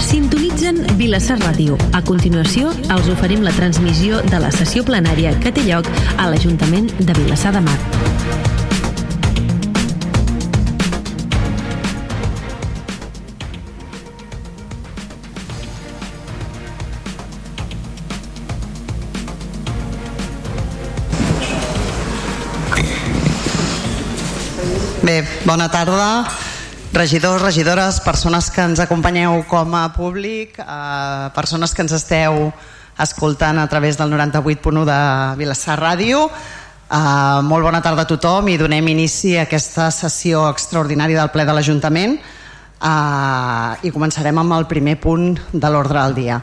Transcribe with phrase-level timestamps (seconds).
[0.00, 1.76] Sintonitzen Vilassar Ràdio.
[1.96, 6.90] A continuació, els oferim la transmissió de la sessió plenària que té lloc a l'Ajuntament
[7.00, 7.78] de Vilassar de Mar.
[25.06, 26.26] Bé, bona tarda,
[26.96, 32.48] regidors, regidores, persones que ens acompanyeu com a públic, eh, persones que ens esteu
[32.98, 36.30] escoltant a través del 98.1 de Vilassar Ràdio.
[36.30, 41.44] Eh, molt bona tarda a tothom i donem inici a aquesta sessió extraordinària del ple
[41.44, 46.40] de l'Ajuntament eh, i començarem amb el primer punt de l'ordre del dia.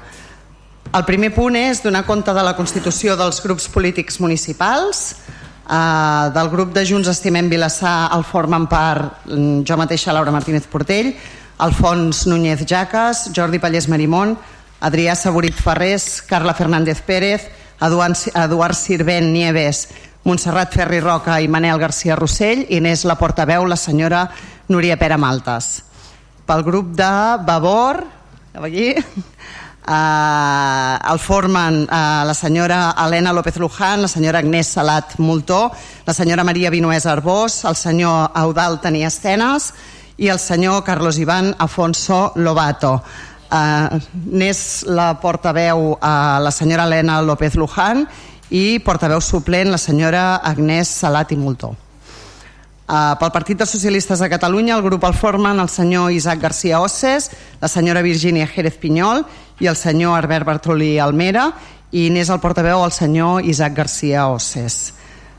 [0.94, 5.16] El primer punt és donar compte de la constitució dels grups polítics municipals,
[5.64, 10.66] Uh, del grup de Junts Estimem Vilassar el formen part mm, jo mateixa Laura Martínez
[10.68, 11.14] Portell
[11.64, 14.36] Alfons Núñez Jaques Jordi Pallés Marimón
[14.84, 17.48] Adrià Saborit Ferrés Carla Fernández Pérez
[17.80, 19.88] Eduard, Eduard Sirvent Nieves
[20.28, 24.26] Montserrat Ferri Roca i Manel García Rossell i n'és la portaveu la senyora
[24.68, 25.84] Núria Pera Maltes.
[26.44, 27.14] Pel grup de
[27.48, 28.04] Vavor
[28.60, 28.94] allí
[29.84, 35.74] Uh, el formen uh, la senyora Helena López Luján, la senyora Agnès Salat Moltó,
[36.06, 39.74] la senyora Maria Vinués Arbós, el senyor Eudal Tenia Estenes
[40.16, 43.02] i el senyor Carlos Iván Afonso Lobato.
[43.52, 44.00] Uh,
[44.32, 48.08] N'és la portaveu uh, la senyora Helena López Luján
[48.56, 51.76] i portaveu suplent la senyora Agnès Salat i Moltó.
[52.84, 56.82] Uh, pel Partit dels Socialistes de Catalunya el grup el formen el senyor Isaac García
[56.84, 57.30] Osses,
[57.62, 59.24] la senyora Virginia Jerez Pinyol
[59.64, 61.46] i el senyor Albert Bartolí Almera
[61.96, 64.94] i n'és el portaveu el senyor Isaac García Osses.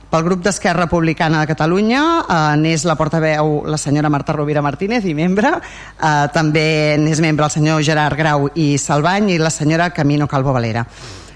[0.09, 5.05] Pel grup d'Esquerra Republicana de Catalunya eh, n'és la portaveu la senyora Marta Rovira Martínez
[5.05, 9.91] i membre, eh, també n'és membre el senyor Gerard Grau i Salvany i la senyora
[9.93, 10.87] Camino Calvo Valera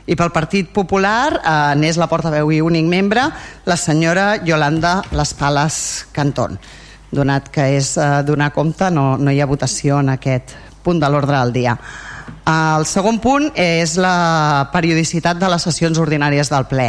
[0.08, 3.26] i pel Partit Popular eh, n'és la portaveu i únic membre
[3.68, 5.76] la senyora Yolanda Les Pales
[6.16, 6.56] Cantón.
[7.12, 11.10] Donat que és eh, donar compte no, no hi ha votació en aquest punt de
[11.12, 11.76] l'ordre del dia.
[12.48, 16.88] El segon punt és la periodicitat de les sessions ordinàries del ple.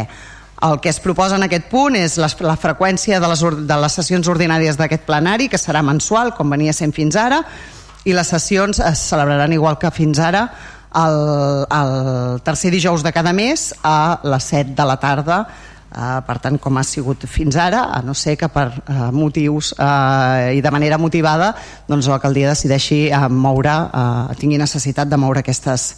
[0.64, 4.00] El que es proposa en aquest punt és la, la freqüència de les, de les
[4.00, 7.42] sessions ordinàries d'aquest plenari, que serà mensual, com venia sent fins ara,
[8.08, 10.46] i les sessions es celebraran igual que fins ara
[10.94, 11.18] el,
[11.70, 15.44] el tercer dijous de cada mes a les 7 de la tarda
[15.90, 19.72] Uh, per tant, com ha sigut fins ara, a no ser que per uh, motius
[19.74, 21.48] uh, i de manera motivada
[21.88, 25.88] doncs l'alcaldia decideixi uh, moure, uh, tingui necessitat de moure aquestes,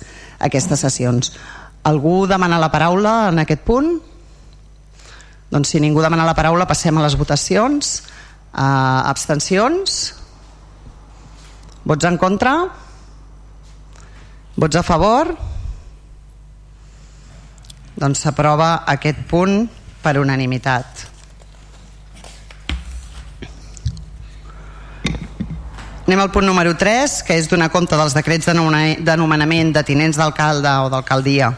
[0.41, 1.35] aquestes sessions.
[1.85, 3.93] Algú demana la paraula en aquest punt?
[5.53, 7.99] Doncs si ningú demana la paraula passem a les votacions.
[8.49, 10.01] Uh, abstencions?
[11.85, 12.57] Vots en contra?
[12.65, 12.82] Vots
[14.77, 15.33] a favor?
[17.97, 19.65] Doncs s'aprova aquest punt
[20.03, 21.09] per unanimitat.
[26.03, 30.19] Anem al punt número 3, que és donar compte dels decrets de nomenament de tinents
[30.21, 31.49] d'alcalde o d'alcaldia.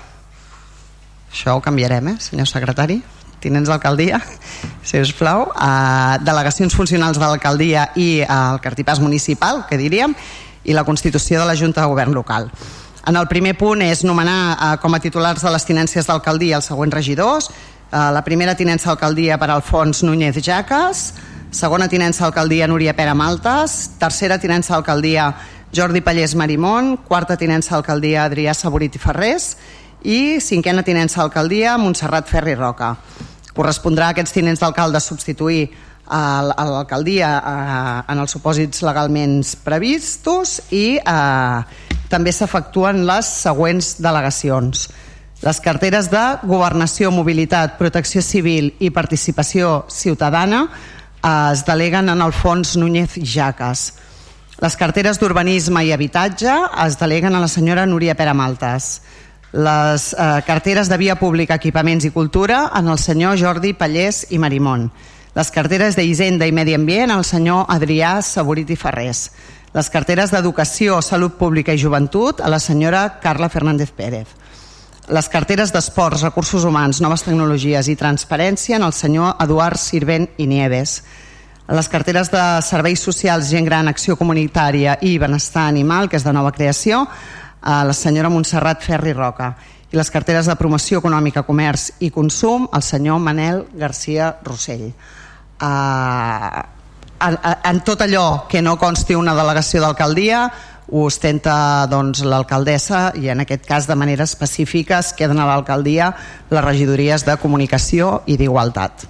[1.33, 3.01] Això ho canviarem, eh, senyor secretari?
[3.41, 4.21] Tinents d'alcaldia,
[4.87, 5.49] si us plau.
[5.51, 10.15] Uh, delegacions funcionals de l'alcaldia i uh, el cartipàs municipal, que diríem,
[10.63, 12.51] i la constitució de la Junta de Govern local.
[13.07, 16.71] En el primer punt és nomenar eh, com a titulars de les tinències d'alcaldia els
[16.71, 17.51] següents regidors.
[17.51, 21.03] Eh, la primera tinença d'alcaldia per Alfons Núñez Jaques,
[21.53, 25.35] segona tinença d'alcaldia Núria Pera Maltes, tercera tinença d'alcaldia
[25.75, 29.57] Jordi Pallés Marimón, quarta tinença d'alcaldia Adrià Saborit i Ferrés
[30.05, 32.95] i cinquena tinença d'alcaldia Montserrat Ferri Roca.
[33.55, 35.69] Correspondrà a aquests tinents d'alcalde substituir
[36.07, 37.31] a l'alcaldia
[38.09, 41.59] en els supòsits legalment previstos i eh,
[42.13, 44.89] també s'efectuen les següents delegacions.
[45.45, 52.77] Les carteres de Governació, Mobilitat, Protecció Civil i Participació Ciutadana eh, es deleguen en Alfons
[52.77, 53.93] Núñez Jaques.
[54.63, 56.55] Les carteres d'Urbanisme i Habitatge
[56.87, 59.03] es deleguen a la senyora Núria Pera Maltes.
[59.53, 64.39] Les eh, carteres de Via Pública, Equipaments i Cultura en el senyor Jordi Pallés i
[64.39, 64.89] Marimón.
[65.35, 69.29] Les carteres d'Hisenda i Medi Ambient al senyor Adrià Saborit i Ferrés
[69.75, 74.29] les carteres d'Educació, Salut Pública i Joventut a la senyora Carla Fernández Pérez.
[75.11, 80.47] Les carteres d'Esports, Recursos Humans, Noves Tecnologies i Transparència en el senyor Eduard Sirvent i
[80.47, 81.01] Nieves.
[81.67, 86.37] Les carteres de Serveis Socials, Gent Gran, Acció Comunitària i Benestar Animal, que és de
[86.39, 87.03] nova creació,
[87.61, 89.57] a la senyora Montserrat Ferri Roca.
[89.91, 94.93] I les carteres de Promoció Econòmica, Comerç i Consum, al senyor Manel Garcia Rossell.
[95.65, 96.61] Uh,
[97.25, 100.45] en, en tot allò que no consti una delegació d'alcaldia
[100.93, 106.13] ho ostenta doncs, l'alcaldessa i en aquest cas de manera específica es queden a l'alcaldia
[106.51, 109.07] les regidories de comunicació i d'igualtat.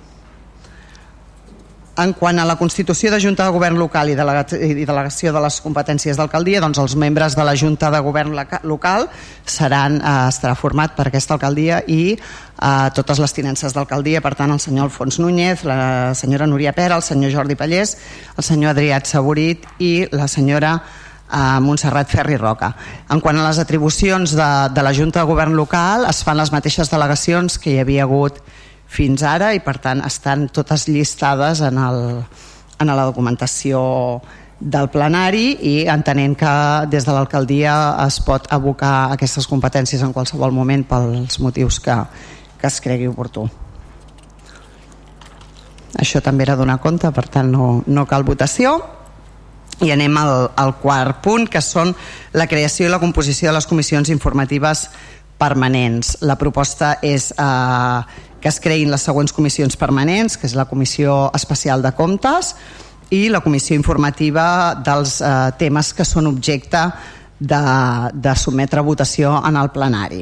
[1.94, 5.61] En quant a la constitució de Junta de Govern local i, i delegació de les
[5.62, 8.35] competències d'alcaldia, doncs els membres de la Junta de Govern
[8.67, 9.06] local
[9.46, 14.50] seran, eh, estarà format per aquesta alcaldia i eh, totes les tinences d'alcaldia, per tant
[14.50, 17.94] el senyor Alfons Núñez, la senyora Núria Pera, el senyor Jordi Pallés,
[18.35, 20.81] el senyor Adrià Saborit i la senyora
[21.31, 22.73] a Montserrat Ferri Roca.
[23.06, 26.50] En quant a les atribucions de, de la Junta de Govern local, es fan les
[26.50, 28.43] mateixes delegacions que hi havia hagut
[28.94, 32.00] fins ara i per tant estan totes llistades en, el,
[32.79, 33.82] en la documentació
[34.61, 36.52] del plenari i entenent que
[36.93, 37.75] des de l'alcaldia
[38.06, 41.96] es pot abocar aquestes competències en qualsevol moment pels motius que,
[42.61, 43.49] que es cregui oportú.
[46.00, 48.79] Això també era donar compte, per tant no, no cal votació.
[49.82, 51.93] I anem al, al quart punt, que són
[52.32, 54.88] la creació i la composició de les comissions informatives
[55.38, 56.17] permanents.
[56.23, 58.00] La proposta és eh,
[58.44, 62.50] que es creïn les següents comissions permanents, que és la Comissió Especial de Comptes
[63.08, 66.82] i la Comissió Informativa dels eh, temes que són objecte
[67.41, 67.62] de,
[68.12, 70.20] de sometre a votació en el plenari.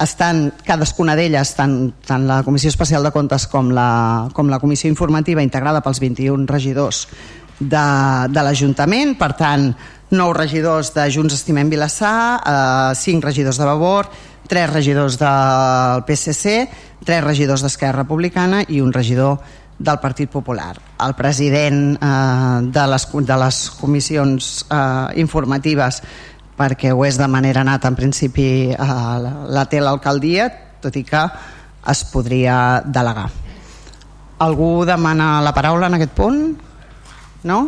[0.00, 1.76] Estan, cadascuna d'elles, tant,
[2.08, 6.48] tant la Comissió Especial de Comptes com la, com la Comissió Informativa, integrada pels 21
[6.48, 7.04] regidors
[7.60, 7.86] de,
[8.32, 9.74] de l'Ajuntament, per tant,
[10.16, 14.08] nou regidors de Junts Estimem Vilassar, eh, cinc regidors de Vavor,
[14.48, 16.68] tres regidors del PSC,
[17.04, 19.38] tres regidors d'Esquerra Republicana i un regidor
[19.78, 20.76] del Partit Popular.
[21.02, 26.02] El president eh, de, les, de les comissions eh, informatives
[26.56, 30.50] perquè ho és de manera nata en principi eh, la, la té l'alcaldia
[30.82, 31.24] tot i que
[31.90, 33.30] es podria delegar
[34.42, 36.40] algú demana la paraula en aquest punt?
[37.46, 37.58] No?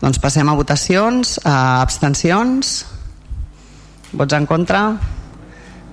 [0.00, 2.84] Doncs passem a votacions, a abstencions,
[4.16, 4.84] vots en contra,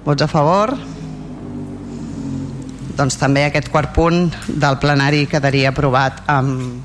[0.08, 0.72] vots a favor.
[2.98, 6.80] Doncs també aquest quart punt del plenari quedaria aprovat amb,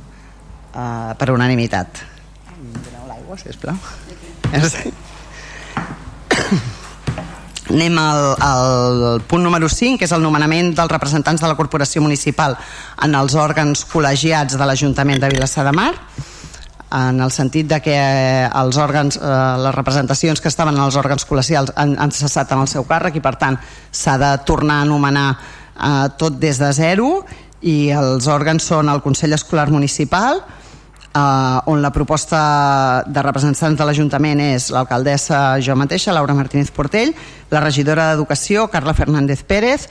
[0.75, 2.03] uh, per unanimitat.
[2.51, 3.79] Doneu l'aigua, sisplau.
[7.73, 12.03] Anem al, al punt número 5, que és el nomenament dels representants de la corporació
[12.05, 12.59] municipal
[13.07, 15.93] en els òrgans col·legiats de l'Ajuntament de Vilassar de Mar
[16.93, 19.35] en el sentit de que eh, els òrgans, eh,
[19.65, 23.17] les representacions que estaven en els òrgans col·legials han, han cessat en el seu càrrec
[23.17, 23.59] i per tant
[23.91, 27.15] s'ha de tornar a anomenar eh, tot des de zero
[27.63, 30.43] i els òrgans són el Consell Escolar Municipal
[31.15, 37.15] eh, on la proposta de representants de l'Ajuntament és l'alcaldessa jo mateixa, Laura Martínez Portell,
[37.51, 39.89] la regidora d'Educació, Carla Fernández Pérez,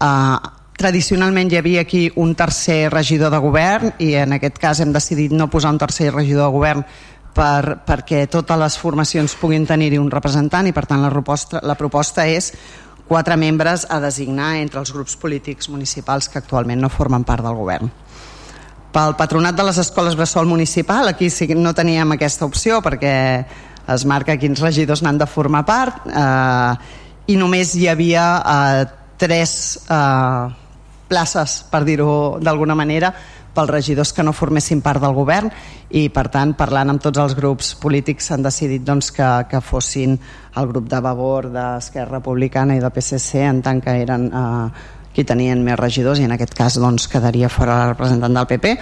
[0.00, 0.36] eh,
[0.82, 5.30] tradicionalment hi havia aquí un tercer regidor de govern i en aquest cas hem decidit
[5.30, 6.84] no posar un tercer regidor de govern
[7.32, 11.76] per, perquè totes les formacions puguin tenir-hi un representant i per tant la proposta, la
[11.78, 12.50] proposta és
[13.06, 17.58] quatre membres a designar entre els grups polítics municipals que actualment no formen part del
[17.58, 17.90] govern.
[18.92, 23.14] Pel patronat de les escoles Bressol Municipal, aquí sí no teníem aquesta opció perquè
[23.92, 26.74] es marca quins regidors n'han de formar part eh,
[27.32, 28.84] i només hi havia eh,
[29.22, 29.54] tres
[29.86, 30.61] eh,
[31.12, 33.12] places, per dir-ho d'alguna manera,
[33.52, 35.50] pels regidors que no formessin part del govern
[35.92, 40.16] i per tant parlant amb tots els grups polítics s'han decidit doncs, que, que fossin
[40.56, 44.66] el grup de Vavor, d'Esquerra Republicana i de PSC en tant que eren eh,
[45.12, 48.76] qui tenien més regidors i en aquest cas doncs, quedaria fora el representant del PP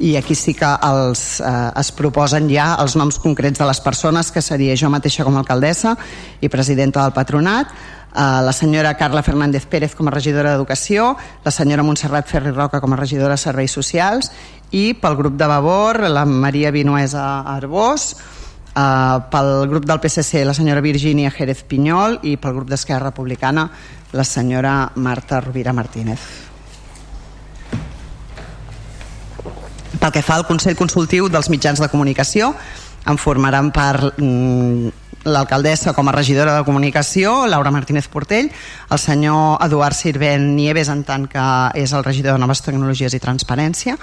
[0.00, 4.32] i aquí sí que els, eh, es proposen ja els noms concrets de les persones
[4.32, 5.96] que seria jo mateixa com a alcaldessa
[6.40, 7.72] i presidenta del patronat
[8.12, 11.14] Eh, la senyora Carla Fernández Pérez com a regidora d'Educació,
[11.44, 14.32] la senyora Montserrat Ferri Roca com a regidora de Serveis Socials
[14.74, 18.16] i pel grup de Vavor la Maria Vinuesa Arbós,
[18.74, 23.70] eh, pel grup del PSC la senyora Virginia Jerez Pinyol i pel grup d'Esquerra Republicana
[24.10, 26.49] la senyora Marta Rovira Martínez.
[30.00, 32.54] Pel que fa al Consell Consultiu dels Mitjans de Comunicació,
[33.04, 34.88] en formaran part mm,
[35.28, 38.48] l'alcaldessa com a regidora de comunicació, Laura Martínez Portell,
[38.88, 41.44] el senyor Eduard Sirvent Nieves en tant que
[41.76, 43.98] és el regidor de Noves Tecnologies i Transparència,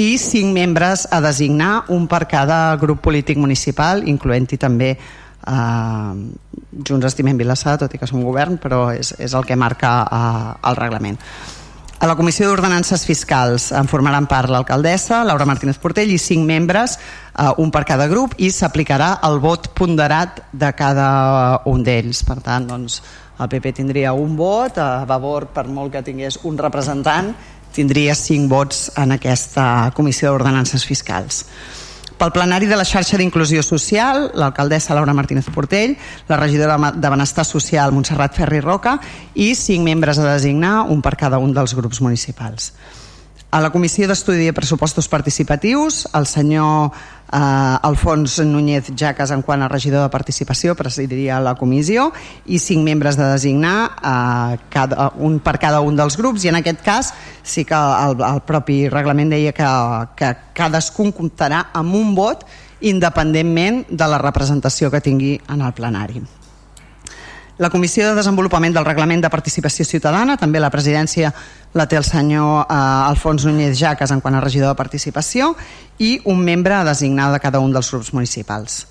[0.00, 6.12] i cinc membres a designar, un per cada grup polític municipal, incloent-hi també eh,
[6.88, 10.52] Junts Estimem Vilassar, tot i que som govern, però és, és el que marca eh,
[10.70, 11.22] el reglament.
[12.00, 16.94] A la Comissió d'Ordenances Fiscals en formaran part l'alcaldessa, Laura Martínez Portell, i cinc membres,
[16.96, 22.22] eh, un per cada grup, i s'aplicarà el vot ponderat de cada un d'ells.
[22.24, 23.02] Per tant, doncs,
[23.36, 27.34] el PP tindria un vot, a Vavor, per molt que tingués un representant,
[27.76, 31.44] tindria cinc vots en aquesta Comissió d'Ordenances Fiscals.
[32.20, 35.94] Pel plenari de la xarxa d'inclusió social, l'alcaldessa Laura Martínez Portell,
[36.28, 38.98] la regidora de Benestar Social Montserrat Ferri Roca
[39.32, 42.74] i cinc membres a designar, un per cada un dels grups municipals.
[43.50, 47.38] A la Comissió d'Estudi de Pressupostos Participatius, el senyor eh,
[47.82, 52.12] Alfons Núñez Jaques, en quant a regidor de participació, presidiria la comissió
[52.46, 56.60] i cinc membres de designar, eh, cada, un per cada un dels grups, i en
[56.60, 57.10] aquest cas
[57.42, 59.70] sí que el, el propi reglament deia que,
[60.14, 62.46] que cadascun comptarà amb un vot
[62.86, 66.22] independentment de la representació que tingui en el plenari.
[67.60, 71.28] La Comissió de Desenvolupament del Reglament de Participació Ciutadana, també la presidència
[71.76, 75.50] la té el senyor eh, Alfons Núñez Jaques en quant a regidor de participació
[76.00, 78.86] i un membre a designar de cada un dels grups municipals.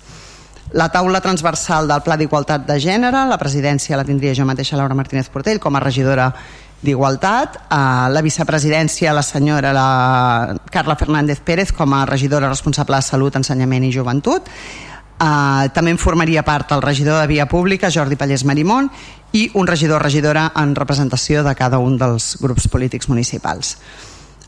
[0.70, 4.94] La taula transversal del Pla d'Igualtat de Gènere, la presidència la tindria jo mateixa Laura
[4.94, 6.28] Martínez Portell com a regidora
[6.80, 7.80] d'Igualtat, eh,
[8.14, 13.90] la vicepresidència la senyora la Carla Fernández Pérez com a regidora responsable de Salut, Ensenyament
[13.90, 14.46] i Joventut,
[15.20, 18.88] Uh, també en formaria part el regidor de Via Pública, Jordi Pallés Marimón,
[19.36, 23.76] i un regidor regidora en representació de cada un dels grups polítics municipals.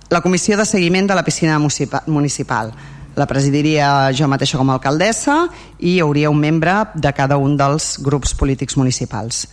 [0.09, 2.73] La comissió de seguiment de la piscina municipal
[3.15, 5.43] la presidiria jo mateixa com a alcaldessa
[5.79, 9.45] i hi hauria un membre de cada un dels grups polítics municipals.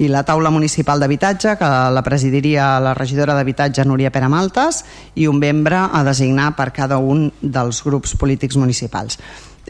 [0.00, 4.80] I la taula municipal d'habitatge, que la presidiria la regidora d'habitatge Núria Pere Maltes
[5.14, 9.18] i un membre a designar per cada un dels grups polítics municipals.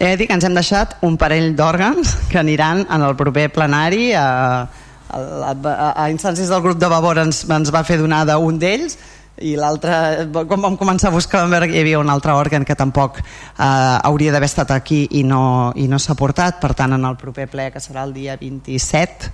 [0.00, 4.12] He dir que ens hem deixat un parell d'òrgans que aniran en el proper plenari.
[4.16, 4.68] A,
[5.12, 5.18] a,
[5.52, 8.96] a, a instàncies del grup de Vavor ens, ens va fer donar d'un d'ells
[9.40, 9.92] i l'altre,
[10.32, 14.49] quan vam començar a buscar hi havia un altre òrgan que tampoc eh, hauria d'haver
[14.50, 17.80] estat aquí i no, i no s'ha portat, per tant en el proper ple que
[17.80, 19.30] serà el dia 27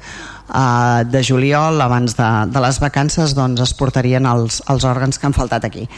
[0.55, 5.27] eh, de juliol abans de, de les vacances doncs es portarien els, els òrgans que
[5.27, 5.89] han faltat aquí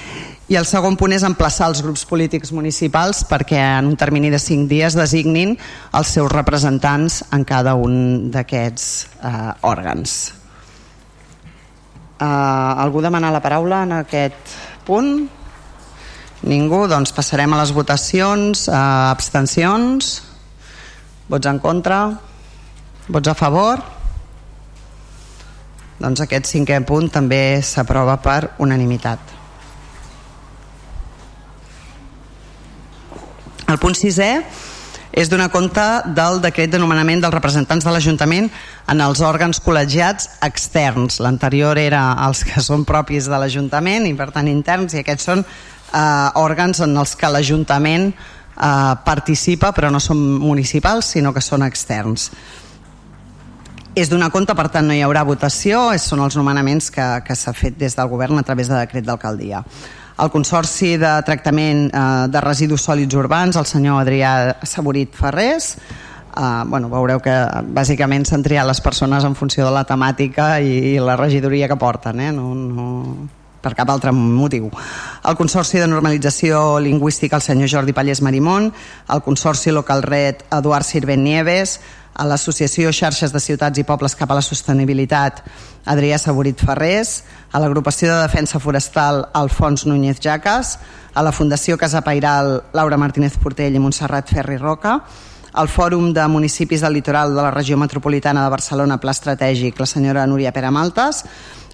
[0.50, 4.42] i el segon punt és emplaçar els grups polítics municipals perquè en un termini de
[4.42, 5.54] 5 dies designin
[5.94, 8.90] els seus representants en cada un d'aquests
[9.22, 10.18] eh, òrgans
[12.20, 14.52] Uh, algú demana la paraula en aquest
[14.84, 15.22] punt?
[16.44, 16.82] Ningú?
[16.84, 18.66] Doncs passarem a les votacions.
[18.68, 20.10] Uh, abstencions?
[21.32, 22.02] Vots en contra?
[23.08, 23.80] Vots a favor?
[25.96, 29.39] Doncs aquest cinquè punt també s'aprova per unanimitat.
[33.70, 34.30] El punt sisè
[35.10, 35.82] és donar compte
[36.14, 38.48] del decret de nomenament dels representants de l'Ajuntament
[38.90, 41.18] en els òrgans col·legiats externs.
[41.22, 45.42] L'anterior era els que són propis de l'Ajuntament i per tant interns i aquests són
[45.42, 51.66] eh, òrgans en els que l'Ajuntament eh, participa però no són municipals sinó que són
[51.66, 52.30] externs.
[53.98, 57.54] És donar compte, per tant no hi haurà votació, són els nomenaments que, que s'ha
[57.54, 59.64] fet des del govern a través de decret d'alcaldia
[60.20, 65.76] el Consorci de Tractament eh, de Residus Sòlids Urbans, el senyor Adrià Saborit Ferrés,
[66.30, 67.32] Uh, bueno, veureu que
[67.74, 71.74] bàsicament s'han triat les persones en funció de la temàtica i, i la regidoria que
[71.74, 72.28] porten, eh?
[72.30, 72.84] no, no,
[73.60, 74.70] per cap altre motiu.
[75.26, 78.70] El Consorci de Normalització Lingüística, el senyor Jordi Pallés Marimón,
[79.10, 81.80] el Consorci Local Red, Eduard Sirvent Nieves,
[82.14, 85.42] a l'Associació Xarxes de Ciutats i Pobles cap a la Sostenibilitat,
[85.88, 90.76] Adrià Saborit Ferrés, a l'Agrupació de Defensa Forestal, Alfons Núñez Jaques,
[91.14, 95.00] a la Fundació Casa Pairal, Laura Martínez Portell i Montserrat Ferri Roca,
[95.52, 99.86] al Fòrum de Municipis del Litoral de la Regió Metropolitana de Barcelona, Pla Estratègic, la
[99.86, 101.24] senyora Núria Pere Maltes,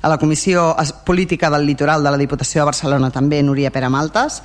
[0.01, 0.75] a la Comissió
[1.05, 4.41] Política del Litoral de la Diputació de Barcelona, també Núria Pere Maltes,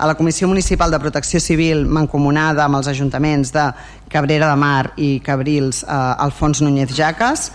[0.00, 3.66] a la Comissió Municipal de Protecció Civil mancomunada amb els ajuntaments de
[4.08, 7.50] Cabrera de Mar i Cabrils eh, Alfons Núñez Jaques,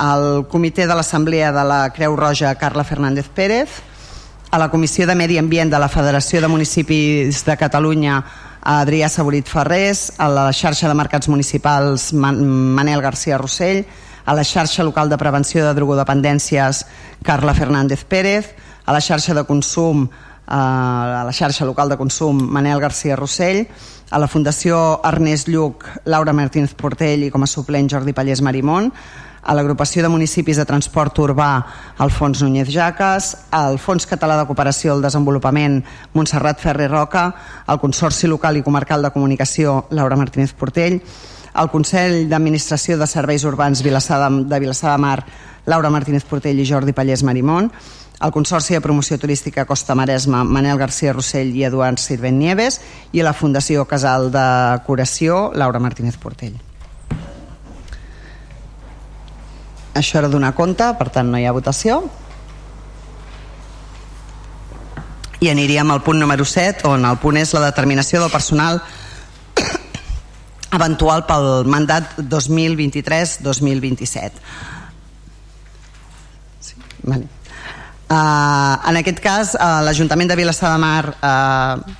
[0.00, 3.82] al Comitè de l'Assemblea de la Creu Roja Carla Fernández Pérez,
[4.50, 8.16] a la Comissió de Medi Ambient de la Federació de Municipis de Catalunya
[8.64, 13.84] Adrià Saborit Ferrés, a la xarxa de mercats municipals Manel García Rossell,
[14.24, 16.86] a la xarxa local de prevenció de drogodependències
[17.22, 18.54] Carla Fernández Pérez,
[18.86, 20.08] a la xarxa de consum
[20.50, 23.68] a la xarxa local de consum Manel García Rossell,
[24.10, 28.90] a la Fundació Ernest Lluc Laura Martínez Portell i com a suplent Jordi Pallés Marimón,
[29.42, 31.50] a l'agrupació de municipis de transport urbà
[32.02, 35.80] Alfons Núñez Jaques, al Fons Català de Cooperació al Desenvolupament
[36.12, 37.30] Montserrat Ferrer Roca,
[37.66, 41.00] al Consorci Local i Comarcal de Comunicació Laura Martínez Portell,
[41.54, 45.24] al Consell d'Administració de Serveis Urbans Vilassar de, de Mar
[45.66, 47.70] Laura Martínez Portell i Jordi Pallés Marimón,
[48.20, 52.80] el Consorci de Promoció Turística Costa Maresma, Manel García Rossell i Eduard Sirvent Nieves,
[53.12, 56.60] i la Fundació Casal de Curació, Laura Martínez Portell.
[59.96, 62.02] Això era donar compte, per tant no hi ha votació.
[65.40, 68.76] i aniríem al punt número 7 on el punt és la determinació del personal
[70.78, 74.36] eventual pel mandat 2023-2027
[76.60, 76.76] sí,
[77.08, 77.39] vale.
[78.10, 81.98] Uh, en aquest cas uh, l'Ajuntament de Vilassar de Mar uh,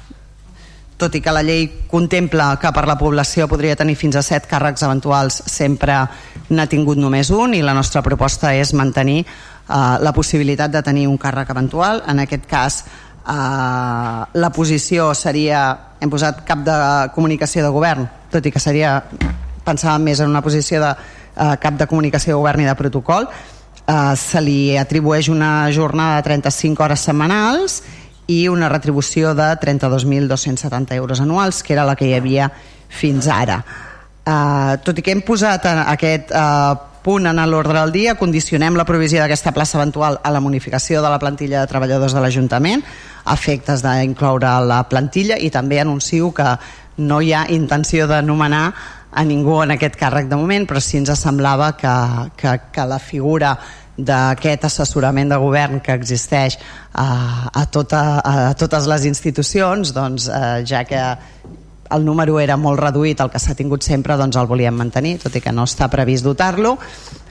[1.00, 4.50] tot i que la llei contempla que per la població podria tenir fins a 7
[4.50, 6.02] càrrecs eventuals sempre
[6.50, 11.06] n'ha tingut només un i la nostra proposta és mantenir uh, la possibilitat de tenir
[11.08, 12.04] un càrrec eventual.
[12.08, 12.82] En aquest cas
[13.20, 15.58] Uh, la posició seria
[16.00, 16.76] hem posat cap de
[17.12, 18.94] comunicació de govern tot i que seria
[19.66, 23.28] pensàvem més en una posició de uh, cap de comunicació de govern i de protocol
[23.90, 27.80] uh, se li atribueix una jornada de 35 hores setmanals
[28.30, 32.50] i una retribució de 32.270 euros anuals que era la que hi havia
[32.88, 33.58] fins ara.
[34.20, 38.84] Uh, tot i que hem posat aquest uh, punt en l'ordre del dia, condicionem la
[38.84, 42.84] provisió d'aquesta plaça eventual a la modificació de la plantilla de treballadors de l'Ajuntament,
[43.32, 46.52] efectes d'incloure la plantilla i també anuncio que
[47.00, 48.74] no hi ha intenció de nomenar
[49.10, 51.94] a ningú en aquest càrrec de moment, però sí ens semblava que,
[52.38, 53.56] que, que la figura
[54.00, 56.56] d'aquest assessorament de govern que existeix
[56.94, 61.02] a, a, tota, a totes les institucions, doncs, eh, ja que
[61.90, 65.34] el número era molt reduït, el que s'ha tingut sempre doncs el volíem mantenir, tot
[65.36, 66.76] i que no està previst dotar-lo.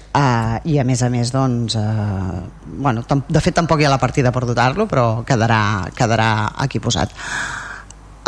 [0.10, 2.40] Uh, i a més a més doncs, uh,
[2.82, 6.30] bueno, de fet tampoc hi ha la partida per dotar-lo però quedarà, quedarà
[6.66, 7.14] aquí posat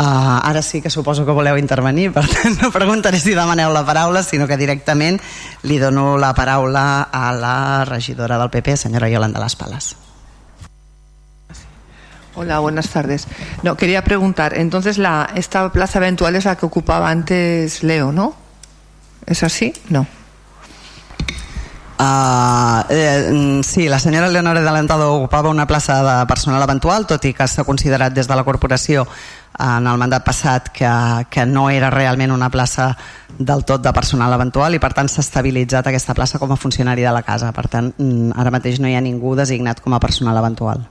[0.02, 3.86] uh, ara sí que suposo que voleu intervenir per tant no preguntaré si demaneu la
[3.86, 5.20] paraula sinó que directament
[5.62, 9.96] li dono la paraula a la regidora del PP senyora Yolanda Las Palas
[12.34, 13.28] Hola, buenas tardes.
[13.62, 18.34] No, quería preguntar, entonces la, esta plaza eventual es la que ocupaba antes Leo, ¿no?
[19.26, 19.74] ¿Es así?
[19.90, 20.06] No.
[21.98, 27.22] Uh, eh, sí, la senyora Leonora de Alentado ocupava una plaça de personal eventual, tot
[27.28, 29.04] i que s'ha considerat des de la corporació
[29.58, 30.90] en el mandat passat que,
[31.30, 32.92] que no era realment una plaça
[33.38, 37.04] del tot de personal eventual i per tant s'ha estabilitzat aquesta plaça com a funcionari
[37.04, 37.52] de la casa.
[37.52, 40.86] Per tant, mm, ara mateix no hi ha ningú designat com a personal eventual.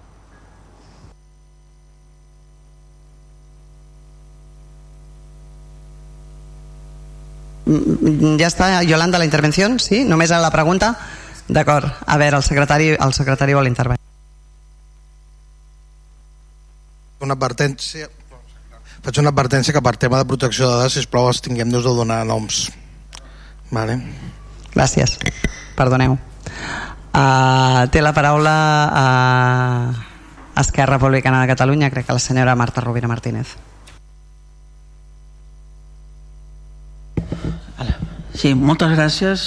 [7.65, 9.69] Mm, ja està, Yolanda, la intervenció?
[9.79, 10.03] Sí?
[10.05, 10.95] Només a la pregunta?
[11.47, 11.89] D'acord.
[12.05, 13.99] A veure, el secretari, el secretari vol intervenir.
[17.21, 18.09] Una advertència
[19.05, 22.21] faig una advertència que per tema de protecció de dades, sisplau, els tinguem-nos de donar
[22.29, 22.67] noms.
[23.71, 23.97] Vale.
[24.75, 25.17] Gràcies.
[25.77, 26.17] Perdoneu.
[27.11, 28.53] Uh, té la paraula
[28.87, 29.05] a
[29.89, 33.55] uh, Esquerra Republicana de Catalunya, crec que la senyora Marta Rovira Martínez.
[38.41, 39.41] Sí, moltes gràcies.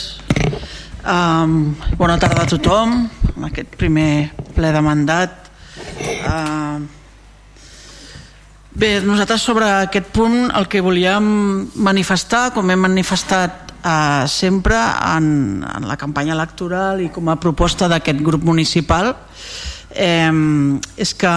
[1.04, 2.92] Um, bona tarda a tothom
[3.34, 5.48] en aquest primer ple de mandat.
[6.28, 6.84] Uh,
[8.74, 11.26] bé, nosaltres sobre aquest punt el que volíem
[11.87, 14.78] manifestar, com hem manifestat uh, sempre
[15.14, 19.14] en, en la campanya electoral i com a proposta d'aquest grup municipal,
[19.94, 20.32] eh,
[20.98, 21.34] és que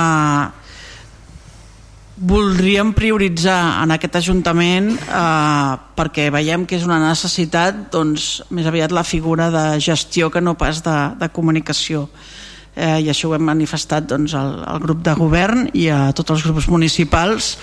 [2.18, 8.92] voldríem prioritzar en aquest Ajuntament eh, perquè veiem que és una necessitat doncs, més aviat
[8.96, 12.08] la figura de gestió que no pas de, de comunicació
[12.78, 16.36] eh, i això ho hem manifestat doncs, al, al grup de govern i a tots
[16.36, 17.56] els grups municipals.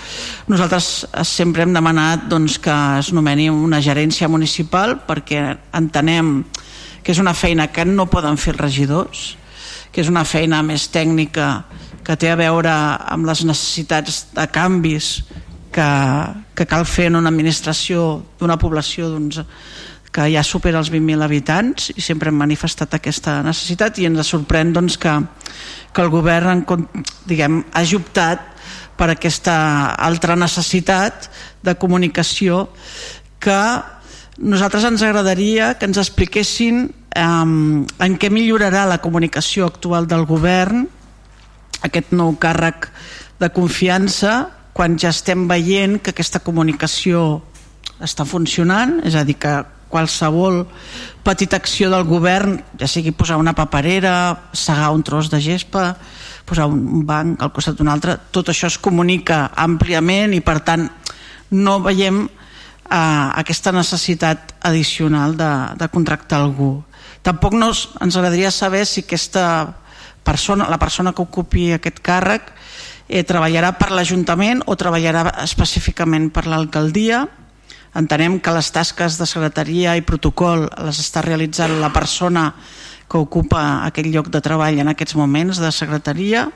[0.51, 5.47] Nosaltres sempre hem demanat doncs, que es nomeni una gerència municipal perquè
[5.79, 6.37] entenem
[7.01, 9.25] que és una feina que no poden fer els regidors
[9.95, 11.63] que és una feina més tècnica
[12.03, 12.71] que té a veure
[13.07, 15.21] amb les necessitats de canvis
[15.71, 15.87] que,
[16.51, 18.03] que cal fer en una administració
[18.35, 19.39] d'una població doncs,
[20.15, 24.71] que ja supera els 20.000 habitants i sempre hem manifestat aquesta necessitat i ens sorprèn
[24.75, 25.11] doncs, que,
[25.91, 26.63] que el govern
[27.27, 28.53] diguem, hagi optat
[28.95, 29.57] per aquesta
[29.99, 31.27] altra necessitat
[31.67, 32.69] de comunicació
[33.43, 33.59] que
[34.39, 40.87] nosaltres ens agradaria que ens expliquessin eh, en què millorarà la comunicació actual del govern
[41.83, 42.87] aquest nou càrrec
[43.43, 47.41] de confiança quan ja estem veient que aquesta comunicació
[48.03, 49.53] està funcionant, és a dir, que
[49.95, 50.65] qualsevol
[51.25, 55.93] petita acció del govern, ja sigui posar una paperera, segar un tros de gespa,
[56.45, 60.89] posar un banc al costat d'un altre, tot això es comunica àmpliament i per tant
[61.55, 66.83] no veiem eh, aquesta necessitat addicional de, de contractar algú.
[67.25, 69.45] Tampoc nos, ens agradaria saber si aquesta
[70.25, 72.51] persona, la persona que ocupi aquest càrrec
[73.07, 77.25] eh, treballarà per l'Ajuntament o treballarà específicament per l'alcaldia.
[77.95, 82.49] Entenem que les tasques de secretaria i protocol les està realitzant la persona
[83.07, 86.49] que ocupa aquest lloc de treball en aquests moments de secretaria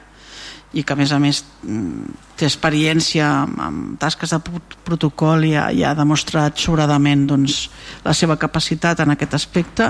[0.75, 4.39] i que a més a més mm, té experiència amb, tasques de
[4.85, 7.69] protocol i ha, i ha demostrat sobradament doncs,
[8.03, 9.89] la seva capacitat en aquest aspecte.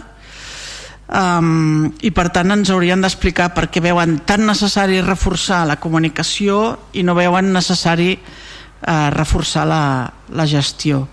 [1.09, 6.77] Um, i per tant ens haurien d'explicar per què veuen tan necessari reforçar la comunicació
[6.93, 9.81] i no veuen necessari uh, reforçar la,
[10.29, 11.07] la gestió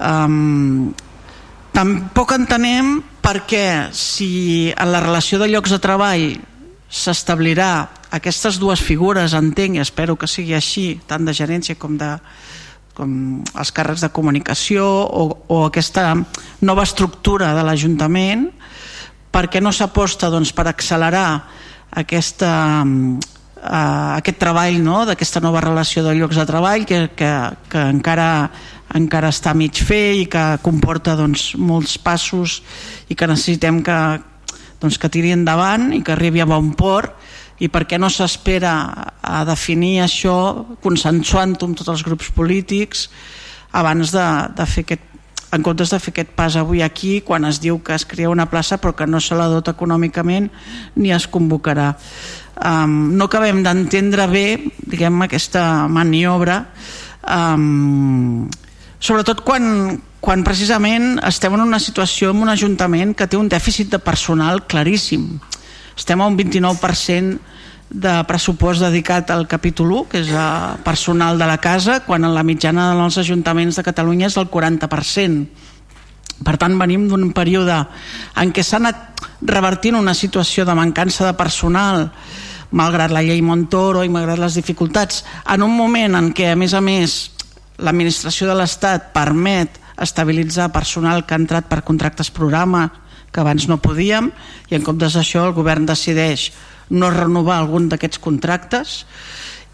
[0.00, 0.90] um,
[1.76, 6.26] tampoc entenem perquè si en la relació de llocs de treball
[6.90, 7.72] s'establirà
[8.10, 12.16] aquestes dues figures, entenc i espero que sigui així, tant de gerència com de
[13.00, 13.10] com
[13.56, 16.12] els càrrecs de comunicació o, o aquesta
[16.66, 18.48] nova estructura de l'Ajuntament,
[19.30, 21.28] per què no s'aposta doncs, per accelerar
[22.02, 22.50] aquesta,
[22.84, 25.04] uh, aquest treball no?
[25.08, 27.30] d'aquesta nova relació de llocs de treball que, que,
[27.70, 28.50] que encara,
[28.96, 32.60] encara està mig fer i que comporta doncs, molts passos
[33.08, 33.98] i que necessitem que,
[34.82, 37.14] doncs, que tiri endavant i que arribi a bon port.
[37.60, 38.72] I per què no s'espera
[39.20, 40.34] a definir això
[40.80, 43.10] consensuant-ho amb tots els grups polítics
[43.76, 44.26] abans de,
[44.56, 45.08] de fer aquest
[45.50, 48.46] en comptes de fer aquest pas avui aquí quan es diu que es crea una
[48.50, 50.48] plaça però que no se la dota econòmicament
[50.94, 51.94] ni es convocarà.
[52.60, 54.46] Um, no acabem d'entendre bé
[54.86, 56.62] diguem aquesta maniobra.
[57.26, 58.46] Um,
[59.00, 63.90] sobretot quan, quan precisament estem en una situació en un ajuntament que té un dèficit
[63.90, 65.40] de personal claríssim
[65.96, 67.40] estem a un 29%
[67.90, 72.32] de pressupost dedicat al capítol 1, que és a personal de la casa, quan en
[72.32, 75.42] la mitjana dels ajuntaments de Catalunya és del 40%.
[76.46, 77.82] Per tant, venim d'un període
[78.40, 82.08] en què s'ha anat revertint una situació de mancança de personal,
[82.70, 86.72] malgrat la llei Montoro i malgrat les dificultats, en un moment en què, a més
[86.72, 87.18] a més,
[87.80, 92.88] l'administració de l'Estat permet estabilitzar personal que ha entrat per contractes programa
[93.30, 94.30] que abans no podíem
[94.70, 96.50] i en comptes d'això el govern decideix
[96.90, 99.04] no renovar algun d'aquests contractes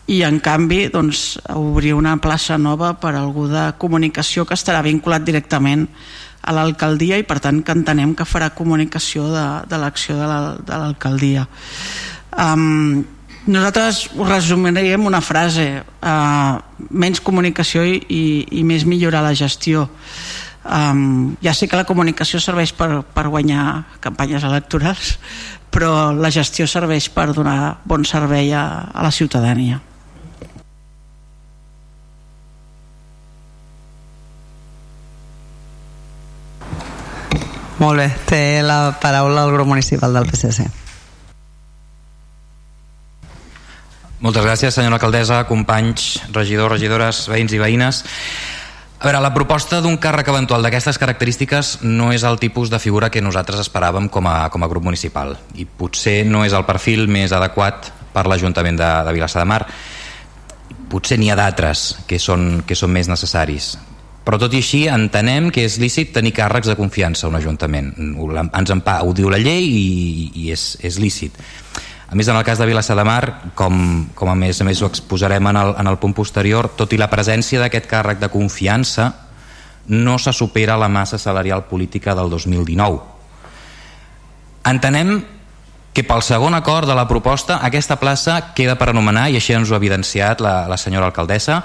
[0.06, 4.84] i en canvi doncs, obrir una plaça nova per a algú de comunicació que estarà
[4.86, 5.88] vinculat directament
[6.46, 11.48] a l'alcaldia i per tant que entenem que farà comunicació de, de l'acció de l'alcaldia.
[12.36, 13.02] La, um,
[13.46, 16.58] nosaltres ho resumirem una frase uh,
[16.90, 18.24] menys comunicació i, i,
[18.60, 19.86] i més millorar la gestió
[20.66, 25.12] Um, ja sé que la comunicació serveix per, per guanyar campanyes electorals,
[25.70, 29.78] però la gestió serveix per donar bon servei a, a la ciutadania.
[37.76, 40.85] Molt bé, té la paraula el grup municipal del PSC.
[44.24, 47.98] Moltes gràcies, senyora alcaldessa, companys, regidors, regidores, veïns i veïnes.
[48.96, 53.10] A veure, la proposta d'un càrrec eventual d'aquestes característiques no és el tipus de figura
[53.12, 57.04] que nosaltres esperàvem com a, com a grup municipal i potser no és el perfil
[57.12, 59.66] més adequat per l'Ajuntament de, de Vilassar de Mar.
[60.88, 63.74] Potser n'hi ha d'altres que, són, que són més necessaris.
[64.26, 67.92] Però tot i així entenem que és lícit tenir càrrecs de confiança a un Ajuntament.
[68.00, 69.86] Ens en pa, ho diu la llei i,
[70.40, 71.36] i és, és lícit.
[72.06, 74.80] A més, en el cas de Vilassar de Mar, com, com a més a més
[74.82, 78.30] ho exposarem en el, en el punt posterior, tot i la presència d'aquest càrrec de
[78.30, 79.10] confiança,
[79.88, 83.00] no se supera la massa salarial política del 2019.
[84.66, 85.18] Entenem
[85.96, 89.70] que pel segon acord de la proposta aquesta plaça queda per anomenar, i així ens
[89.70, 91.62] ho ha evidenciat la, la senyora alcaldessa,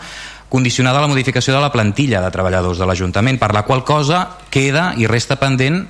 [0.51, 4.25] condicionada a la modificació de la plantilla de treballadors de l'Ajuntament, per la qual cosa
[4.49, 5.83] queda i resta pendent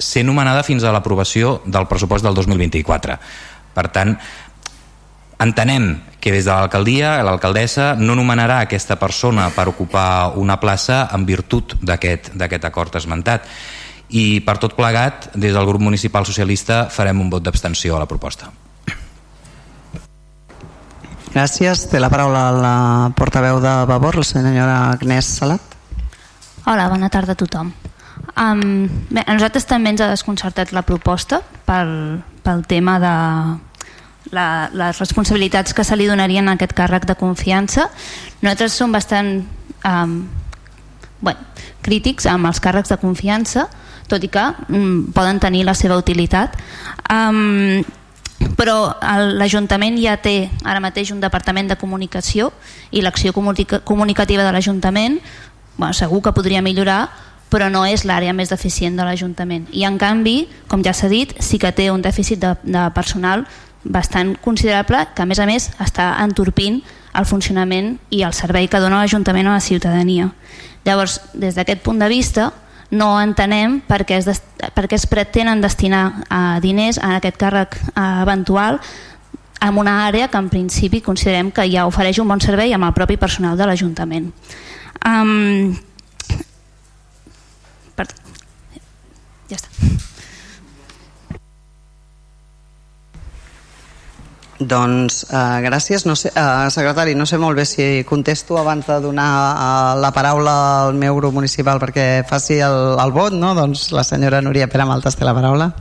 [0.00, 3.18] ser nomenada fins a l'aprovació del pressupost del 2024.
[3.74, 4.16] Per tant,
[5.40, 11.24] entenem que des de l'alcaldia, l'alcaldessa no nomenarà aquesta persona per ocupar una plaça en
[11.26, 13.46] virtut d'aquest acord esmentat
[14.10, 18.10] i per tot plegat, des del grup municipal socialista farem un vot d'abstenció a la
[18.10, 18.50] proposta.
[21.30, 21.86] Gràcies.
[21.86, 22.76] Té la paraula la
[23.14, 25.76] portaveu de Vavor, la senyora Agnès Salat.
[26.66, 27.70] Hola, bona tarda a tothom.
[28.36, 33.14] Um, bé, a nosaltres també ens ha desconcertat la proposta pel, pel tema de
[34.34, 37.88] la, les responsabilitats que se li donarien a aquest càrrec de confiança.
[38.40, 39.40] Nosaltres som bastant
[39.84, 40.16] um,
[41.20, 41.38] bueno,
[41.84, 43.68] crítics amb els càrrecs de confiança,
[44.10, 46.56] tot i que um, poden tenir la seva utilitat.
[47.10, 47.82] Um,
[48.56, 48.96] però
[49.36, 52.50] l'Ajuntament ja té ara mateix un departament de comunicació
[52.90, 55.18] i l'acció comunicativa de l'Ajuntament
[55.76, 57.08] bueno, segur que podria millorar
[57.50, 59.66] però no és l'àrea més deficient de l'Ajuntament.
[59.74, 63.44] I en canvi, com ja s'ha dit, sí que té un dèficit de, de personal
[63.84, 66.80] bastant considerable que a més a més està entorpint
[67.16, 70.30] el funcionament i el servei que dona l'Ajuntament a la ciutadania.
[70.86, 72.50] Llavors, des d'aquest punt de vista,
[72.90, 74.42] no entenem per què es,
[74.74, 78.80] per què es pretenen destinar uh, diners a aquest càrrec uh, eventual
[79.60, 82.96] en una àrea que en principi considerem que ja ofereix un bon servei amb el
[82.96, 84.30] propi personal de l'Ajuntament.
[85.06, 85.76] Um,
[88.00, 88.08] per...
[89.50, 89.90] Ja està.
[94.60, 96.04] Doncs eh, gràcies.
[96.04, 100.12] No sé, eh, secretari, no sé molt bé si contesto abans de donar eh, la
[100.12, 103.54] paraula al meu grup municipal perquè faci el, el vot, no?
[103.56, 105.72] Doncs la senyora Núria Pere Maltes té la paraula.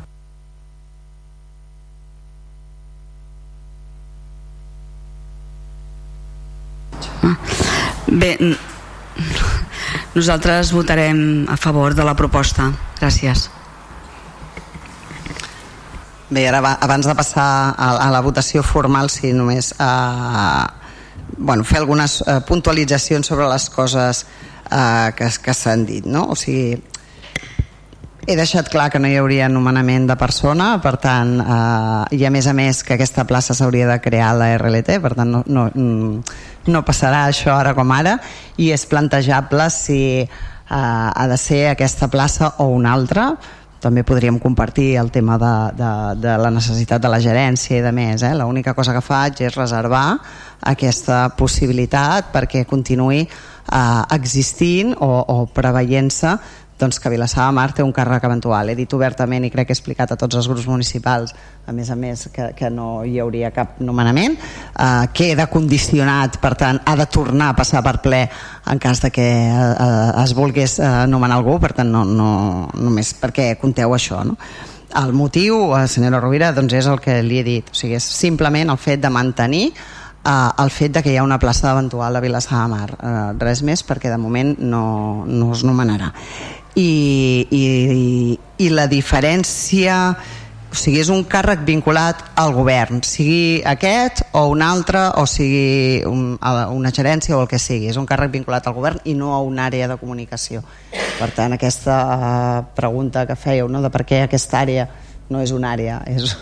[8.10, 8.32] Bé,
[10.16, 12.72] nosaltres votarem a favor de la proposta.
[13.00, 13.50] Gràcies.
[16.30, 20.66] Bé, ara va, abans de passar a, a la votació formal, si només eh,
[21.38, 24.26] bueno, fer algunes eh, puntualitzacions sobre les coses
[24.70, 26.28] eh, que, que s'han dit, no?
[26.30, 26.78] O sigui,
[28.30, 32.30] he deixat clar que no hi hauria nomenament de persona, per tant, eh, i a
[32.30, 35.42] més a més que aquesta plaça s'hauria de crear a la RLT, per tant no,
[35.50, 35.64] no,
[36.70, 38.20] no passarà això ara com ara,
[38.62, 40.28] i és plantejable si eh,
[40.70, 43.32] ha de ser aquesta plaça o una altra,
[43.82, 47.94] també podríem compartir el tema de, de, de la necessitat de la gerència i de
[47.96, 48.22] més.
[48.28, 48.34] Eh?
[48.36, 50.20] L'única cosa que faig és reservar
[50.70, 56.36] aquesta possibilitat perquè continuï eh, existint o, o preveient-se
[56.80, 58.72] doncs que Vilassar de Mar té un càrrec eventual.
[58.72, 61.36] He dit obertament i crec que he explicat a tots els grups municipals,
[61.68, 66.56] a més a més, que, que no hi hauria cap nomenament, eh, queda condicionat, per
[66.60, 68.24] tant, ha de tornar a passar per ple
[68.72, 72.32] en cas de que eh, es volgués eh, nomenar algú, per tant, no, no,
[72.80, 74.40] només perquè conteu això, no?
[75.00, 78.12] El motiu, eh, senyora Rovira, doncs és el que li he dit, o sigui, és
[78.24, 79.68] simplement el fet de mantenir
[80.26, 83.18] eh, el fet de que hi ha una plaça eventual a Vilassar de Mar, eh,
[83.44, 86.14] res més perquè de moment no, no es nomenarà
[86.80, 90.00] i, i, i la diferència
[90.70, 96.04] o sigui, és un càrrec vinculat al govern, sigui aquest o un altre, o sigui
[96.06, 96.36] un,
[96.76, 99.42] una gerència o el que sigui, és un càrrec vinculat al govern i no a
[99.42, 100.62] una àrea de comunicació.
[100.92, 104.86] Per tant, aquesta uh, pregunta que fèieu, no, de per què aquesta àrea
[105.34, 106.38] no és una àrea, és,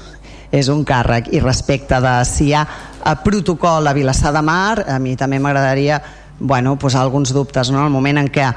[0.52, 1.32] és un càrrec.
[1.32, 2.68] I respecte de si hi ha
[3.08, 6.02] a protocol a Vilassar de Mar, a mi també m'agradaria
[6.40, 7.86] bueno, posar alguns dubtes no?
[7.86, 8.54] el moment en què eh,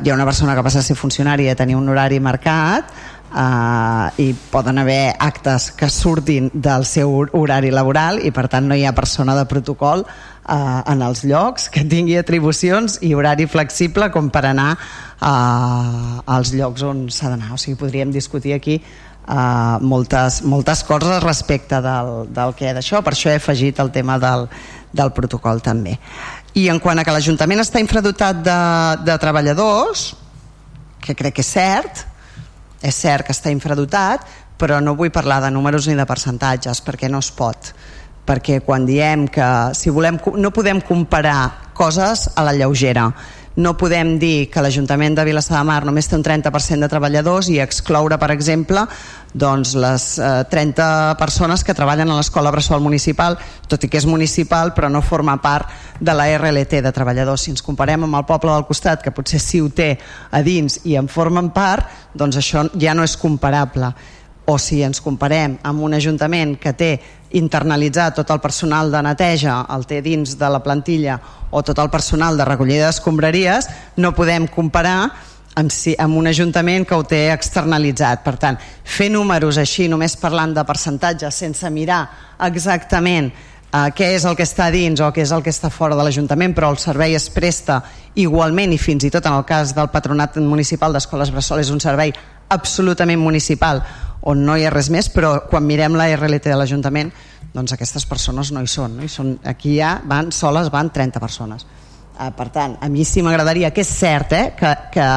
[0.00, 2.88] hi ha una persona que passa a ser funcionari a tenir un horari marcat
[3.28, 8.76] eh, i poden haver actes que surtin del seu horari laboral i per tant no
[8.76, 14.10] hi ha persona de protocol eh, en els llocs que tingui atribucions i horari flexible
[14.14, 18.80] com per anar eh, als llocs on s'ha d'anar o sigui, podríem discutir aquí
[19.28, 24.14] Uh, moltes, moltes coses respecte del, del que d'això, per això he afegit el tema
[24.16, 24.46] del,
[24.96, 25.98] del protocol també.
[26.54, 28.60] I en quant a que l'Ajuntament està infradotat de,
[29.04, 30.08] de treballadors,
[31.04, 32.04] que crec que és cert,
[32.82, 34.24] és cert que està infradotat,
[34.58, 37.72] però no vull parlar de números ni de percentatges, perquè no es pot.
[38.28, 39.46] Perquè quan diem que
[39.78, 43.06] si volem, no podem comparar coses a la lleugera,
[43.58, 47.48] no podem dir que l'Ajuntament de Vilassar de Mar només té un 30% de treballadors
[47.50, 48.84] i excloure, per exemple,
[49.34, 53.34] doncs les eh, 30 persones que treballen a l'escola Bressol Municipal,
[53.66, 57.42] tot i que és municipal però no forma part de la RLT de treballadors.
[57.42, 59.96] Si ens comparem amb el poble del costat, que potser sí ho té
[60.30, 63.90] a dins i en formen part, doncs això ja no és comparable
[64.48, 66.94] o si ens comparem amb un ajuntament que té
[67.36, 71.18] internalitzat tot el personal de neteja, el té dins de la plantilla
[71.50, 75.10] o tot el personal de recollida d'escombraries, no podem comparar
[75.58, 78.22] amb, si, amb un ajuntament que ho té externalitzat.
[78.24, 82.04] Per tant, fer números així, només parlant de percentatges, sense mirar
[82.48, 85.98] exactament eh, què és el que està dins o què és el que està fora
[85.98, 87.82] de l'Ajuntament, però el servei es presta
[88.18, 91.82] igualment i fins i tot en el cas del Patronat Municipal d'Escoles Bressol és un
[91.82, 92.14] servei
[92.48, 93.82] absolutament municipal
[94.22, 97.12] on no hi ha res més, però quan mirem la RLT de l'Ajuntament
[97.54, 99.06] doncs aquestes persones no hi són, no?
[99.06, 103.22] I són aquí ja van soles van 30 persones uh, per tant, a mi sí
[103.24, 105.08] m'agradaria que és cert eh, que, que,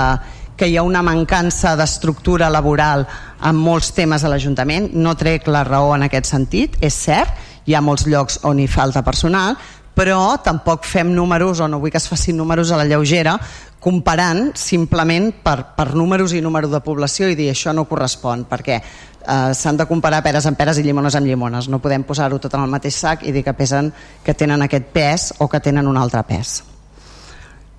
[0.57, 3.05] que hi ha una mancança d'estructura laboral
[3.47, 7.35] en molts temes a l'Ajuntament no trec la raó en aquest sentit és cert,
[7.65, 9.57] hi ha molts llocs on hi falta personal
[9.91, 13.35] però tampoc fem números o no vull que es facin números a la lleugera
[13.81, 18.77] comparant simplement per, per números i número de població i dir això no correspon perquè
[18.77, 21.67] eh, s'han de comparar peres amb peres i llimones amb llimones.
[21.67, 23.89] No podem posar-ho tot en el mateix sac i dir que pesen
[24.23, 26.61] que tenen aquest pes o que tenen un altre pes.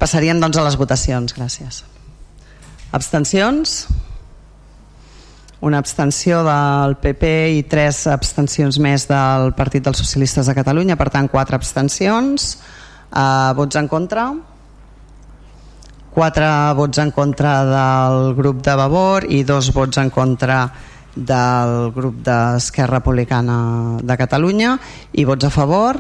[0.03, 1.39] Passaríem doncs a les votacions.
[1.39, 1.85] Gràcies.
[2.91, 3.87] Abstencions?
[5.63, 7.29] Una abstenció del PP
[7.61, 12.57] i tres abstencions més del Partit dels Socialistes de Catalunya per tant quatre abstencions.
[13.15, 14.33] Eh, vots en contra
[16.13, 20.67] 4 vots en contra del grup de Vavor i dos vots en contra
[21.15, 24.77] del grup d'Esquerra Republicana de Catalunya.
[25.13, 25.97] I vots a favor?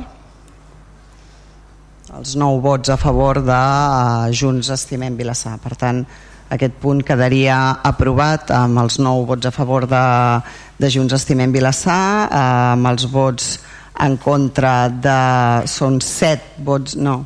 [2.12, 5.56] Els nou vots a favor de eh, Junts Estimem Vilassar.
[5.64, 6.04] Per tant
[6.52, 10.06] aquest punt quedaria aprovat amb els nou vots a favor de,
[10.76, 12.46] de Junts Estimem Vilassar eh,
[12.76, 13.54] amb els vots
[14.04, 15.20] en contra de...
[15.68, 17.22] són set vots, no,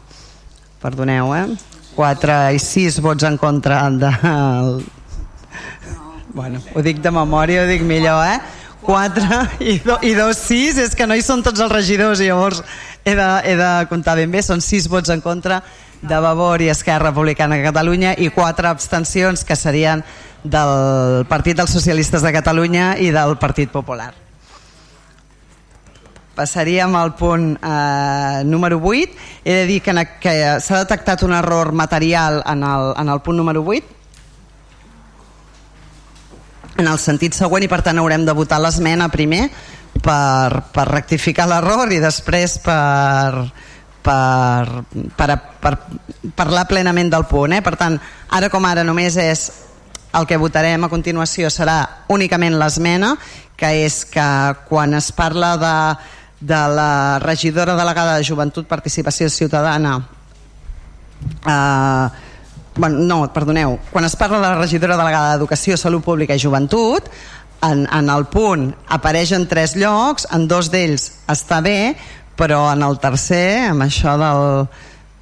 [0.83, 1.75] perdoneu, eh?
[1.97, 4.13] 4 i 6 vots en contra de...
[6.37, 8.37] Bueno, ho dic de memòria, ho dic millor, eh?
[8.87, 12.29] 4 i, do, i 2 6, és que no hi són tots els regidors i
[12.29, 12.61] llavors
[13.07, 15.63] he de, he de comptar ben bé, són 6 vots en contra
[16.03, 20.05] de Vavor i Esquerra Republicana de Catalunya i 4 abstencions que serien
[20.45, 24.13] del Partit dels Socialistes de Catalunya i del Partit Popular.
[26.37, 29.43] Passaríem al punt eh, número 8.
[29.45, 33.41] He de dir que, que s'ha detectat un error material en el, en el punt
[33.41, 33.97] número 8
[36.77, 39.47] en el sentit següent i per tant haurem de votar l'esmena primer
[40.03, 43.47] per, per rectificar l'error i després per,
[44.05, 44.83] per,
[45.17, 45.29] per,
[45.63, 45.73] per
[46.37, 47.57] parlar plenament del punt.
[47.57, 47.63] Eh?
[47.65, 47.97] Per tant,
[48.37, 49.47] ara com ara només és
[50.17, 51.81] el que votarem a continuació serà
[52.13, 53.15] únicament l'esmena,
[53.57, 54.29] que és que
[54.69, 55.75] quan es parla de
[56.41, 59.97] de la regidora delegada de Joventut, Participació Ciutadana.
[61.47, 62.09] Eh,
[62.77, 63.79] bueno, no, perdoneu.
[63.91, 67.09] Quan es parla de la regidora delegada d'Educació, Salut Pública i Joventut
[67.63, 71.97] en, en el punt apareix en tres llocs en dos d'ells està bé
[72.37, 74.67] però en el tercer amb això del,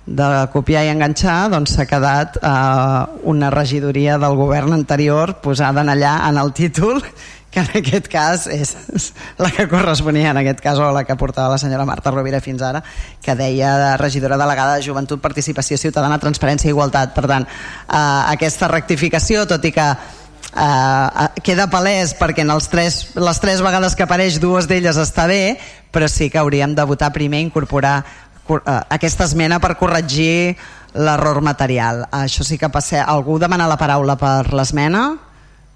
[0.07, 5.93] de copiar i enganxar doncs s'ha quedat eh, una regidoria del govern anterior posada en
[5.95, 7.01] allà en el títol
[7.55, 11.55] que en aquest cas és la que corresponia en aquest cas o la que portava
[11.55, 12.83] la senyora Marta Rovira fins ara
[13.23, 17.15] que deia de regidora delegada de Joventut, Participació Ciutadana, Transparència i Igualtat.
[17.15, 17.97] Per tant, eh,
[18.35, 23.95] aquesta rectificació tot i que eh, queda palès perquè en els tres, les tres vegades
[23.95, 25.57] que apareix dues d'elles està bé
[25.95, 30.57] però sí que hauríem de votar primer incorporar eh, aquesta esmena per corregir
[30.95, 33.03] l'error material això sí que passa...
[33.03, 35.09] algú demana la paraula per l'esmena?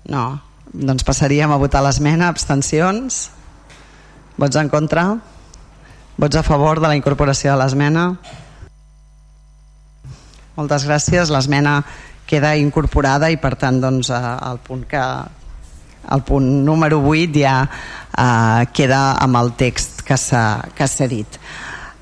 [0.09, 0.26] no
[0.72, 2.28] doncs passaríem a votar l'esmena.
[2.28, 3.28] Abstencions?
[4.38, 5.16] Vots en contra?
[6.18, 8.04] Vots a favor de la incorporació de l'esmena?
[10.59, 11.33] Moltes gràcies.
[11.33, 11.81] L'esmena
[12.28, 15.04] queda incorporada i per tant doncs, eh, el punt que
[16.09, 21.40] el punt número 8 ja eh, queda amb el text que s'ha dit.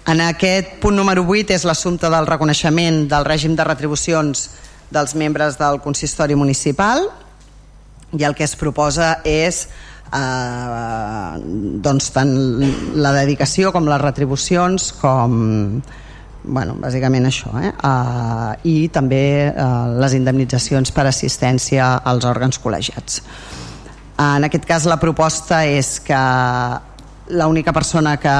[0.06, 4.46] En aquest punt número 8 és l'assumpte del reconeixement del règim de retribucions
[4.94, 7.08] dels membres del consistori municipal
[8.14, 9.64] i el que es proposa és
[10.14, 11.32] eh,
[11.82, 12.32] doncs tant
[12.94, 15.34] la dedicació com les retribucions com
[16.46, 17.72] bueno, bàsicament això eh?
[17.82, 23.18] Uh, i també uh, les indemnitzacions per assistència als òrgans col·legiats
[24.22, 26.20] en aquest cas la proposta és que
[27.28, 28.34] l'única persona que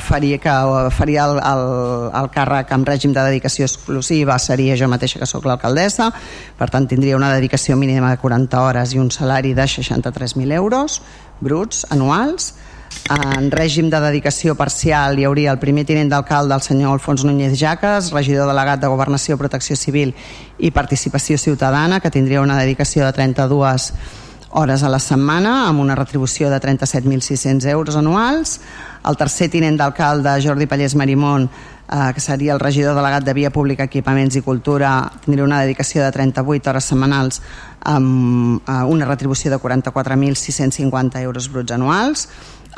[0.00, 0.50] faria, que
[0.90, 1.62] faria el, el,
[2.22, 6.10] el càrrec amb règim de dedicació exclusiva seria jo mateixa que sóc l'alcaldessa.
[6.58, 11.00] Per tant tindria una dedicació mínima de 40 hores i un salari de 63.000 euros
[11.40, 12.54] bruts anuals.
[13.12, 17.56] En règim de dedicació parcial hi hauria el primer tinent d'alcalde el senyor Alfons Núñez
[17.58, 20.12] Jaques regidor delegat de Governació, Protecció Civil
[20.58, 23.92] i Participació Ciutadana que tindria una dedicació de 32
[24.52, 28.58] hores a la setmana amb una retribució de 37.600 euros anuals.
[29.08, 33.50] El tercer tinent d'alcalde, Jordi Pallés Marimón, eh, que seria el regidor delegat de Via
[33.50, 37.40] Pública, Equipaments i Cultura, tindria una dedicació de 38 hores setmanals
[37.80, 42.28] amb eh, una retribució de 44.650 euros bruts anuals.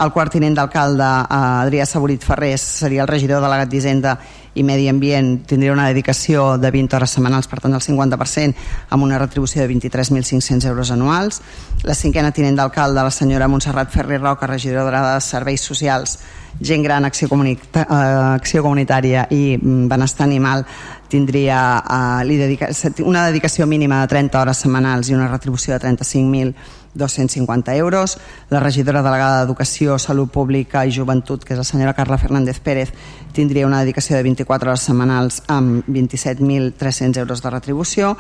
[0.02, 4.18] El quart tinent d'alcalde, eh, Adrià Saborit Ferrés, seria el regidor delegat d'Hisenda
[4.54, 8.54] i Medi Ambient tindria una dedicació de 20 hores setmanals, per tant el 50%,
[8.90, 11.42] amb una retribució de 23.500 euros anuals.
[11.82, 16.18] La cinquena tinent d'alcalde, la senyora Montserrat Ferrer Roca, regidora de Serveis Socials,
[16.60, 20.64] gent gran, acció, comunita eh, acció comunitària i mm, benestar animal
[21.08, 21.82] tindria
[22.22, 26.54] eh, una dedicació mínima de 30 hores setmanals i una retribució de 35.000
[26.94, 28.18] 250 euros.
[28.50, 32.94] La regidora delegada d'Educació, Salut Pública i Joventut, que és la senyora Carla Fernández Pérez,
[33.34, 38.16] tindria una dedicació de 24 hores setmanals amb 27.300 euros de retribució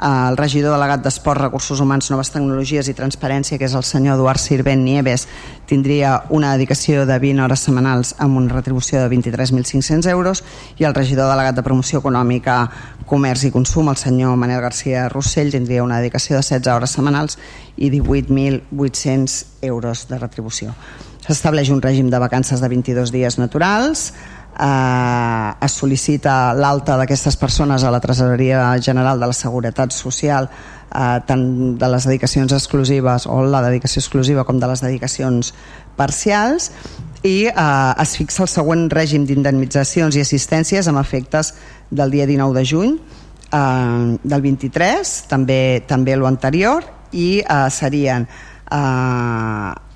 [0.00, 4.40] el regidor delegat d'Esport, Recursos Humans, Noves Tecnologies i Transparència, que és el senyor Eduard
[4.40, 5.26] Sirvent Nieves,
[5.68, 10.42] tindria una dedicació de 20 hores setmanals amb una retribució de 23.500 euros
[10.80, 12.56] i el regidor delegat de Promoció Econòmica,
[13.10, 17.38] Comerç i Consum, el senyor Manel García Rossell, tindria una dedicació de 16 hores setmanals
[17.76, 20.74] i 18.800 euros de retribució.
[21.20, 24.14] S'estableix un règim de vacances de 22 dies naturals,
[24.60, 31.18] eh, es sol·licita l'alta d'aquestes persones a la Tresoreria General de la Seguretat Social eh,
[31.26, 31.44] tant
[31.80, 35.54] de les dedicacions exclusives o la dedicació exclusiva com de les dedicacions
[35.96, 36.70] parcials
[37.22, 41.54] i eh, es fixa el següent règim d'indemnitzacions i assistències amb efectes
[41.90, 48.28] del dia 19 de juny eh, del 23, també també lo anterior i eh, serien
[48.28, 49.89] eh,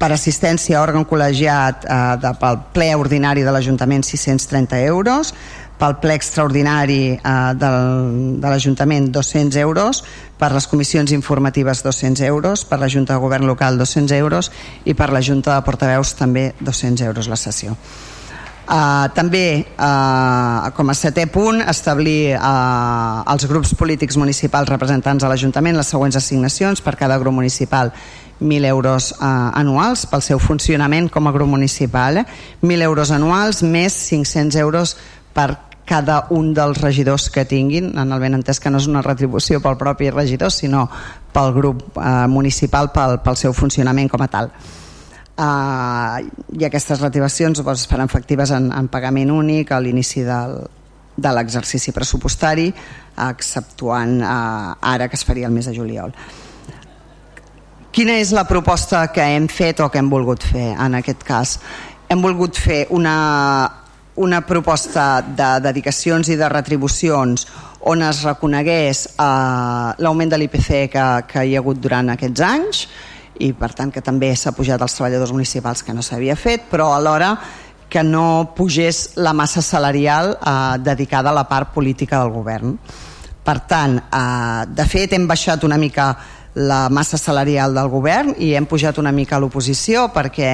[0.00, 5.34] per assistència a òrgan col·legiat eh, de, pel ple ordinari de l'Ajuntament 630 euros,
[5.80, 10.02] pel ple extraordinari eh, del, de l'Ajuntament 200 euros,
[10.40, 14.48] per les comissions informatives 200 euros, per la Junta de Govern Local 200 euros
[14.88, 17.76] i per la Junta de Portaveus també 200 euros la sessió.
[18.70, 25.30] Uh, també, uh, com a setè punt, establir uh, als grups polítics municipals representants a
[25.32, 27.90] l'Ajuntament les següents assignacions per cada grup municipal
[28.40, 32.26] 1.000 euros uh, anuals pel seu funcionament com a grup municipal, eh?
[32.62, 34.96] 1.000 euros anuals més 500 euros
[35.34, 39.02] per cada un dels regidors que tinguin, en el ben entès que no és una
[39.02, 40.84] retribució pel propi regidor, sinó
[41.34, 44.52] pel grup uh, municipal, pel, pel seu funcionament com a tal.
[45.40, 46.20] Uh,
[46.60, 50.60] i aquestes retribucions doncs, es faran efectives en, en pagament únic a l'inici del,
[51.16, 52.68] de l'exercici pressupostari
[53.30, 56.12] exceptuant uh, ara que es faria el mes de juliol
[57.90, 61.56] quina és la proposta que hem fet o que hem volgut fer en aquest cas
[62.10, 63.14] hem volgut fer una,
[64.14, 67.46] una proposta de dedicacions i de retribucions
[67.90, 72.84] on es reconegués uh, l'augment de l'IPC que, que hi ha hagut durant aquests anys
[73.40, 76.92] i per tant que també s'ha pujat als treballadors municipals que no s'havia fet, però
[76.94, 77.32] alhora
[77.90, 82.76] que no pugés la massa salarial eh, dedicada a la part política del govern.
[83.42, 86.12] Per tant, eh, de fet hem baixat una mica
[86.60, 90.52] la massa salarial del govern i hem pujat una mica a l'oposició perquè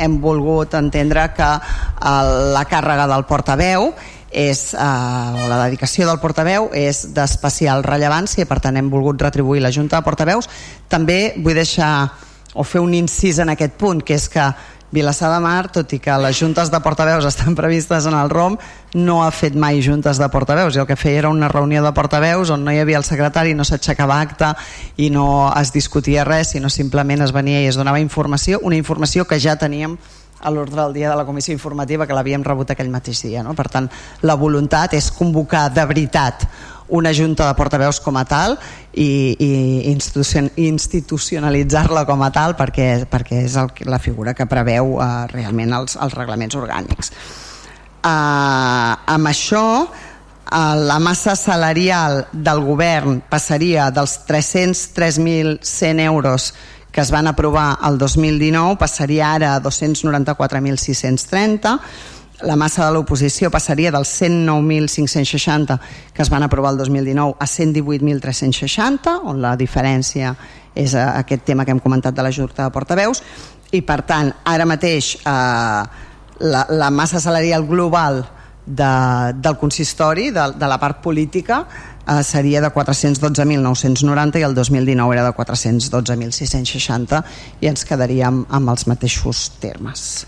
[0.00, 2.14] hem volgut entendre que eh,
[2.54, 3.90] la càrrega del portaveu
[4.30, 9.62] és, eh, la dedicació del portaveu és d'especial rellevància i per tant hem volgut retribuir
[9.62, 10.48] la Junta de Portaveus.
[10.88, 12.10] També vull deixar
[12.54, 14.46] o fer un incís en aquest punt, que és que
[14.90, 18.56] Vilassar de Mar, tot i que les juntes de portaveus estan previstes en el ROM,
[18.94, 20.74] no ha fet mai juntes de portaveus.
[20.74, 23.54] I el que feia era una reunió de portaveus on no hi havia el secretari,
[23.54, 24.50] no s'aixecava acte
[24.98, 29.28] i no es discutia res, sinó simplement es venia i es donava informació, una informació
[29.30, 29.96] que ja teníem
[30.40, 33.42] a l'ordre del dia de la comissió informativa que l'havíem rebut aquell mateix dia.
[33.44, 33.54] No?
[33.54, 33.88] Per tant,
[34.22, 36.46] la voluntat és convocar de veritat
[36.90, 38.58] una junta de portaveus com a tal
[38.92, 39.50] i, i
[40.66, 45.96] institucionalitzar-la com a tal perquè, perquè és el, la figura que preveu uh, realment els,
[46.00, 47.12] els reglaments orgànics.
[48.00, 56.52] Uh, amb això, uh, la massa salarial del govern passaria dels 303.100 euros
[56.90, 61.78] que es van aprovar el 2019 passaria ara a 294.630
[62.42, 65.78] la massa de l'oposició passaria dels 109.560
[66.14, 70.34] que es van aprovar el 2019 a 118.360 on la diferència
[70.74, 73.22] és eh, aquest tema que hem comentat de la Junta de Portaveus.
[73.72, 75.82] I per tant ara mateix eh,
[76.40, 78.24] la, la massa salarial global
[78.70, 81.66] de, del consistori, de, de la part política
[82.06, 87.22] eh, seria de 412.990 i el 2019 era de 412.660
[87.60, 90.26] i ens quedaríem amb els mateixos termes.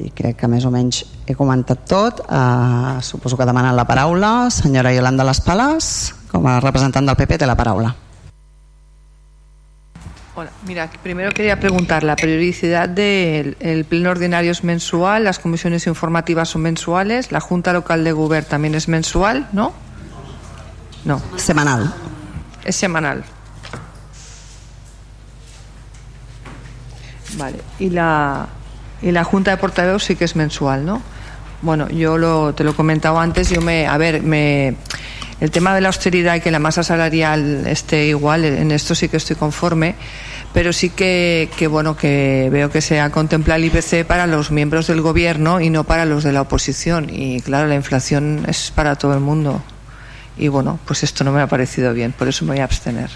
[0.00, 2.20] I crec que més o menys he comentat tot.
[2.30, 4.50] Uh, suposo que demanen la paraula.
[4.54, 7.90] Senyora Yolanda Les Pales com a representant del PP té la paraula
[10.36, 15.88] Hola, mira, primero quería preguntar, ¿la periodicidad del el pleno ordinario es mensual, las comisiones
[15.88, 19.72] informativas son mensuales, la Junta Local de Gobierno también es mensual, ¿no?
[21.04, 21.20] No.
[21.36, 21.92] Semanal.
[22.64, 23.24] Es semanal.
[27.36, 28.46] Vale, y la,
[29.02, 31.02] y la Junta de Portaveos sí que es mensual, ¿no?
[31.62, 34.76] Bueno, yo lo, te lo he comentado antes, yo me, a ver, me,
[35.40, 39.08] el tema de la austeridad y que la masa salarial esté igual, en esto sí
[39.08, 39.94] que estoy conforme,
[40.52, 44.50] pero sí que, que bueno, que veo que se ha contemplado el IPC para los
[44.50, 47.08] miembros del gobierno y no para los de la oposición.
[47.10, 49.62] Y claro, la inflación es para todo el mundo.
[50.36, 53.10] Y bueno, pues esto no me ha parecido bien, por eso me voy a abstener.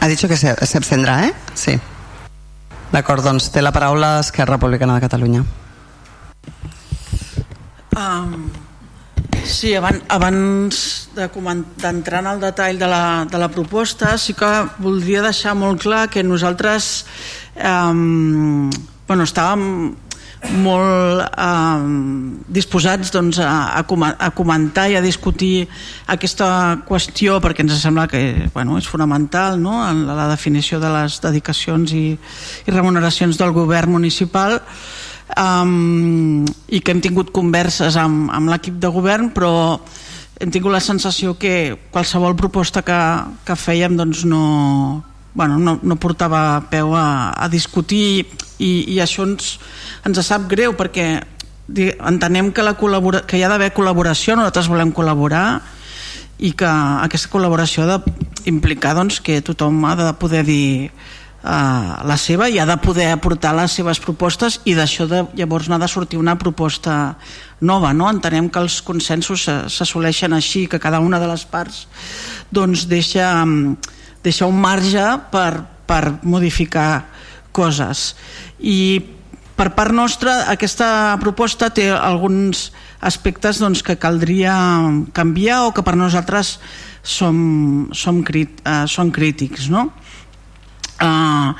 [0.00, 1.34] Ha dicho que se, se abstendrà, eh?
[1.54, 1.78] Sí.
[2.92, 5.44] D'acord, doncs té la paraula Esquerra Republicana de Catalunya.
[7.92, 8.48] Um,
[9.44, 14.48] sí, abans, abans d'entrar en el detall de la, de la proposta, sí que
[14.80, 17.04] voldria deixar molt clar que nosaltres
[17.60, 18.70] um,
[19.06, 19.92] bueno, estàvem
[20.50, 21.82] molt eh,
[22.50, 23.84] disposats doncs, a, a,
[24.18, 25.68] a comentar i a discutir
[26.10, 29.78] aquesta qüestió perquè ens sembla que bueno, és fonamental no?
[29.86, 32.06] en la definició de les dedicacions i,
[32.66, 34.58] i remuneracions del govern municipal
[35.36, 39.52] um, i que hem tingut converses amb, amb l'equip de govern però
[40.42, 43.00] hem tingut la sensació que qualsevol proposta que,
[43.46, 45.02] que fèiem doncs no,
[45.34, 48.26] bueno, no, no portava peu a, a discutir
[48.58, 49.56] i, i això ens,
[50.06, 51.20] ens sap greu perquè
[51.72, 55.62] entenem que, la que hi ha d'haver col·laboració, nosaltres volem col·laborar
[56.42, 60.90] i que aquesta col·laboració ha d'implicar doncs, que tothom ha de poder dir
[61.42, 65.88] la seva i ha de poder aportar les seves propostes i d'això llavors n'ha de
[65.90, 67.16] sortir una proposta
[67.60, 67.92] nova.
[67.92, 68.08] No?
[68.10, 71.86] Entenem que els consensos s'assoleixen així, que cada una de les parts
[72.52, 73.44] doncs, deixa,
[74.22, 77.08] deixa un marge per, per modificar
[77.52, 78.12] coses.
[78.60, 79.02] I
[79.56, 82.70] per part nostra aquesta proposta té alguns
[83.02, 84.54] aspectes doncs, que caldria
[85.12, 86.56] canviar o que per nosaltres
[87.02, 89.90] som, som, crit, uh, som crítics no?
[91.02, 91.50] Uh,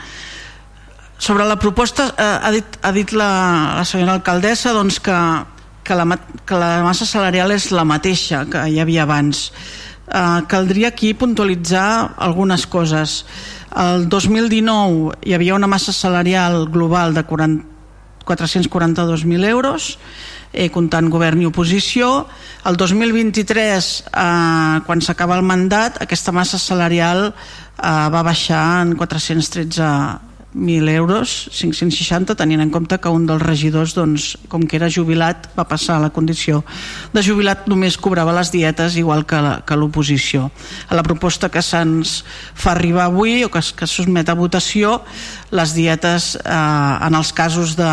[1.18, 3.30] sobre la proposta uh, ha dit, ha dit la,
[3.78, 5.16] la senyora alcaldessa doncs, que,
[5.82, 6.06] que, la,
[6.46, 12.14] que la massa salarial és la mateixa que hi havia abans uh, caldria aquí puntualitzar
[12.22, 13.24] algunes coses
[13.72, 19.98] el 2019 hi havia una massa salarial global de 442.000 euros,
[20.52, 22.26] eh, comptant govern i oposició.
[22.68, 27.34] El 2023, eh, quan s'acaba el mandat, aquesta massa salarial
[27.78, 33.94] eh, va baixar en 413 1.000 euros, 560, tenint en compte que un dels regidors,
[33.96, 36.60] doncs, com que era jubilat, va passar a la condició
[37.14, 40.50] de jubilat, només cobrava les dietes igual que l'oposició.
[40.88, 42.20] A la proposta que se'ns
[42.54, 45.00] fa arribar avui o que, que sotmet a votació,
[45.52, 47.92] les dietes eh, en els casos de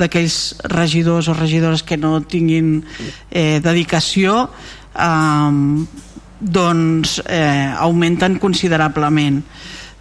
[0.00, 2.80] d'aquells regidors o regidores que no tinguin
[3.30, 4.48] eh, dedicació
[4.96, 5.52] eh,
[6.42, 9.42] doncs eh, augmenten considerablement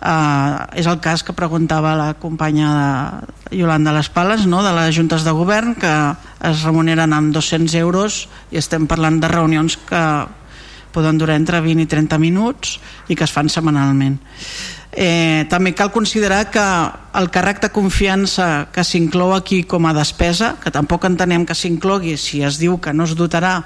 [0.01, 4.63] Uh, és el cas que preguntava la companya de Yolanda Les Pales no?
[4.65, 5.91] de les juntes de govern que
[6.49, 10.01] es remuneren amb 200 euros i estem parlant de reunions que
[10.93, 12.77] poden durar entre 20 i 30 minuts
[13.07, 14.19] i que es fan setmanalment
[14.91, 16.63] eh, també cal considerar que
[17.15, 22.17] el càrrec de confiança que s'inclou aquí com a despesa, que tampoc entenem que s'inclogui
[22.19, 23.61] si es diu que no es dotarà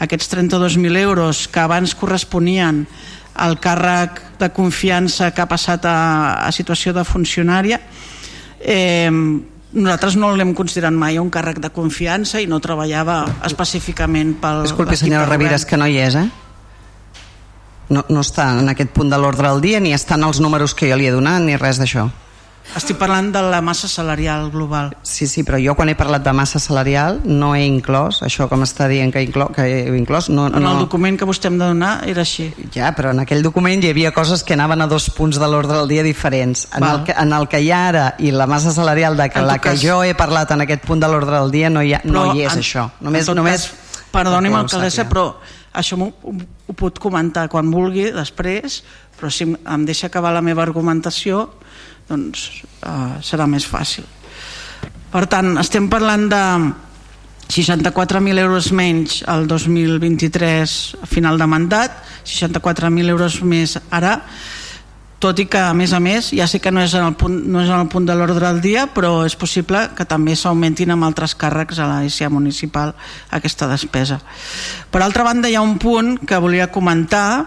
[0.00, 2.86] aquests 32.000 euros que abans corresponien
[3.32, 7.80] el càrrec de confiança que ha passat a, a situació de funcionària
[8.60, 9.08] eh,
[9.72, 15.00] nosaltres no l'hem considerat mai un càrrec de confiança i no treballava específicament pel Disculpi
[15.00, 16.28] senyora Ravira, és que no hi és eh?
[17.92, 20.90] No, no està en aquest punt de l'ordre del dia ni estan els números que
[20.90, 22.08] jo li he donat ni res d'això
[22.76, 24.92] estic parlant de la massa salarial global.
[25.02, 28.64] Sí, sí, però jo quan he parlat de massa salarial no he inclòs, això com
[28.64, 30.30] està dient que, inclò, que he inclòs...
[30.32, 32.48] No, en el document que vostè em de donar era així.
[32.72, 35.76] Ja, però en aquell document hi havia coses que anaven a dos punts de l'ordre
[35.76, 36.66] del dia diferents.
[36.72, 39.44] En el, que, en el que hi ha ara i la massa salarial de que
[39.44, 39.82] la que cas...
[39.84, 42.36] jo he parlat en aquest punt de l'ordre del dia no hi, ha, però no
[42.36, 42.88] hi és en, això.
[43.04, 45.34] Només, només cas, perdoni'm, alcaldessa, però
[45.72, 48.82] això ho, ho pot comentar quan vulgui després,
[49.18, 51.46] però si em deixa acabar la meva argumentació
[52.08, 52.48] doncs
[52.82, 54.06] eh, serà més fàcil.
[55.12, 56.42] Per tant, estem parlant de
[57.52, 64.16] 64.000 euros menys el 2023 a final de mandat, 64.000 euros més ara,
[65.22, 67.36] tot i que a més a més ja sé que no és en el punt,
[67.46, 70.90] no és en el punt de l'ordre del dia però és possible que també s'augmentin
[70.94, 72.96] amb altres càrrecs a l'ASIA municipal
[73.30, 74.18] aquesta despesa
[74.90, 77.46] per altra banda hi ha un punt que volia comentar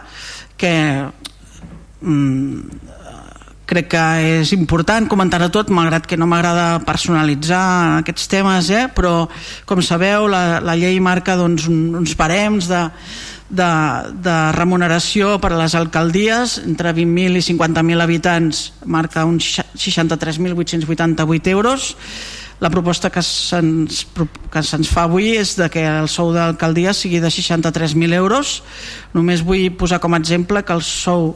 [0.56, 0.74] que
[2.02, 2.86] mm,
[3.66, 4.04] crec que
[4.40, 8.86] és important comentar-ho tot, malgrat que no m'agrada personalitzar aquests temes, eh?
[8.94, 9.26] però
[9.66, 12.84] com sabeu la, la llei marca doncs, uns barems de,
[13.50, 13.72] de,
[14.26, 16.60] de remuneració per a les alcaldies.
[16.66, 21.96] Entre 20.000 i 50.000 habitants marca uns 63.888 euros
[22.64, 24.06] la proposta que se'ns
[24.52, 28.62] que fa avui és de que el sou d'alcaldia sigui de 63.000 euros.
[29.14, 31.36] Només vull posar com a exemple que el sou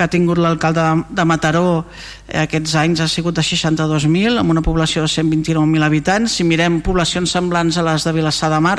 [0.00, 0.80] que ha tingut l'alcalde
[1.12, 1.84] de Mataró
[2.28, 6.38] eh, aquests anys ha sigut de 62.000 amb una població de 129.000 habitants.
[6.38, 8.78] Si mirem poblacions semblants a les de Vilassar de Mar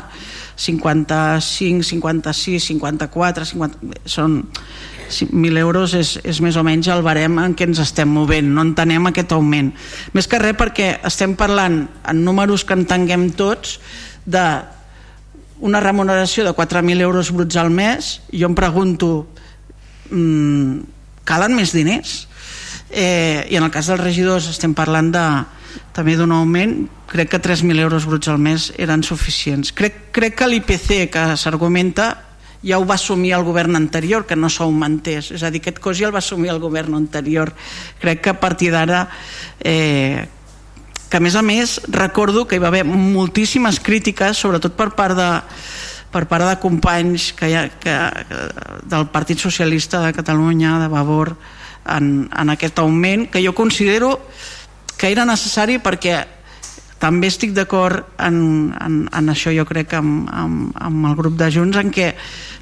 [0.56, 4.40] 55, 56, 54 50, són
[5.12, 8.50] 1.000 euros és, és més o menys el barem en què ens estem movent.
[8.56, 9.74] No entenem aquest augment.
[10.16, 13.80] Més que res perquè estem parlant en números que entenguem tots
[14.26, 14.46] de
[15.62, 18.20] una remuneració de 4.000 euros bruts al mes.
[18.34, 19.12] Jo em pregunto
[20.10, 20.82] mmm,
[21.28, 22.26] calen més diners?
[22.92, 25.26] Eh, i en el cas dels regidors estem parlant de
[25.96, 29.72] també d'un augment, crec que 3.000 euros bruts al mes eren suficients.
[29.76, 32.12] Crec, crec que l'IPC que s'argumenta
[32.64, 35.32] ja ho va assumir el govern anterior, que no s'augmentés.
[35.34, 37.54] És a dir, aquest cost ja el va assumir el govern anterior.
[38.02, 39.08] Crec que a partir d'ara...
[39.60, 40.28] Eh,
[41.12, 45.18] que a més a més recordo que hi va haver moltíssimes crítiques, sobretot per part
[45.18, 45.32] de,
[46.08, 47.96] per part de companys que ha, que,
[48.88, 51.34] del Partit Socialista de Catalunya, de Vavor,
[51.84, 54.22] en, en aquest augment, que jo considero
[54.96, 56.22] que era necessari perquè
[57.02, 58.38] també estic d'acord en,
[58.78, 62.12] en, en això jo crec amb, amb, amb el grup de Junts en què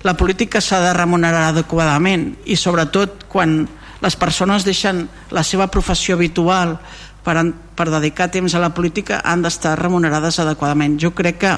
[0.08, 3.66] la política s'ha de remunerar adequadament i sobretot quan
[4.00, 5.04] les persones deixen
[5.36, 6.78] la seva professió habitual
[7.24, 7.36] per,
[7.76, 10.96] per dedicar temps a la política han d'estar remunerades adequadament.
[11.02, 11.56] Jo crec que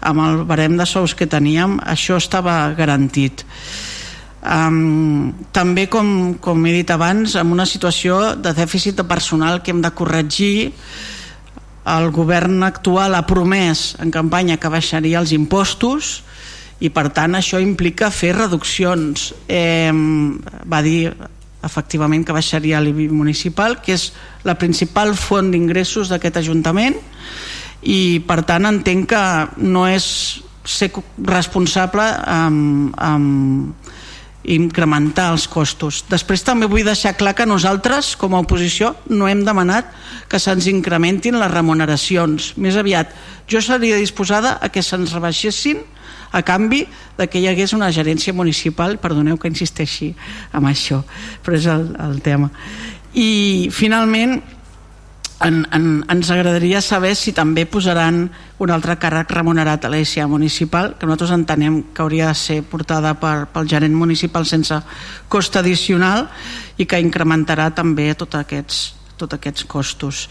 [0.00, 3.44] amb el barem de sous que teníem això estava garantit.
[4.40, 9.74] Um, també com, com he dit abans amb una situació de dèficit de personal que
[9.74, 10.70] hem de corregir
[11.88, 16.20] el govern actual ha promès en campanya que baixaria els impostos
[16.80, 19.30] i per tant això implica fer reduccions.
[19.48, 19.92] Eh,
[20.68, 21.12] va dir
[21.64, 24.10] efectivament que baixaria l'IBI municipal que és
[24.48, 26.96] la principal font d'ingressos d'aquest Ajuntament
[27.84, 29.24] i per tant entenc que
[29.64, 30.06] no és
[30.64, 30.90] ser
[31.24, 33.89] responsable amb, amb,
[34.44, 36.04] incrementar els costos.
[36.08, 39.90] Després també vull deixar clar que nosaltres, com a oposició, no hem demanat
[40.30, 42.54] que se'ns incrementin les remuneracions.
[42.56, 43.12] Més aviat,
[43.50, 45.82] jo seria disposada a que se'ns rebaixessin
[46.32, 46.86] a canvi
[47.18, 50.14] de que hi hagués una gerència municipal, perdoneu que insisteixi
[50.52, 51.02] amb això,
[51.44, 52.50] però és el, el tema.
[53.12, 54.38] I finalment,
[55.40, 58.26] en, en, ens agradaria saber si també posaran
[58.60, 63.14] un altre càrrec remunerat a l'ESA municipal, que nosaltres entenem que hauria de ser portada
[63.20, 64.76] per, pel gerent municipal sense
[65.32, 66.28] cost addicional
[66.76, 68.82] i que incrementarà també tots aquests,
[69.16, 70.26] tots aquests costos.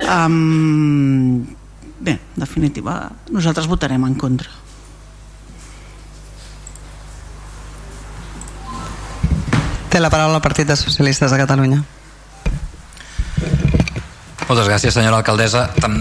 [0.00, 1.44] Um,
[2.00, 4.48] bé, en definitiva, nosaltres votarem en contra.
[9.92, 11.84] Té la paraula el Partit de Socialistes de Catalunya.
[14.44, 15.68] Moltes gràcies, senyora alcaldessa.
[15.80, 15.94] Tam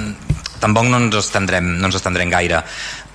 [0.64, 2.62] tampoc no ens estendrem, no ens estendrem gaire.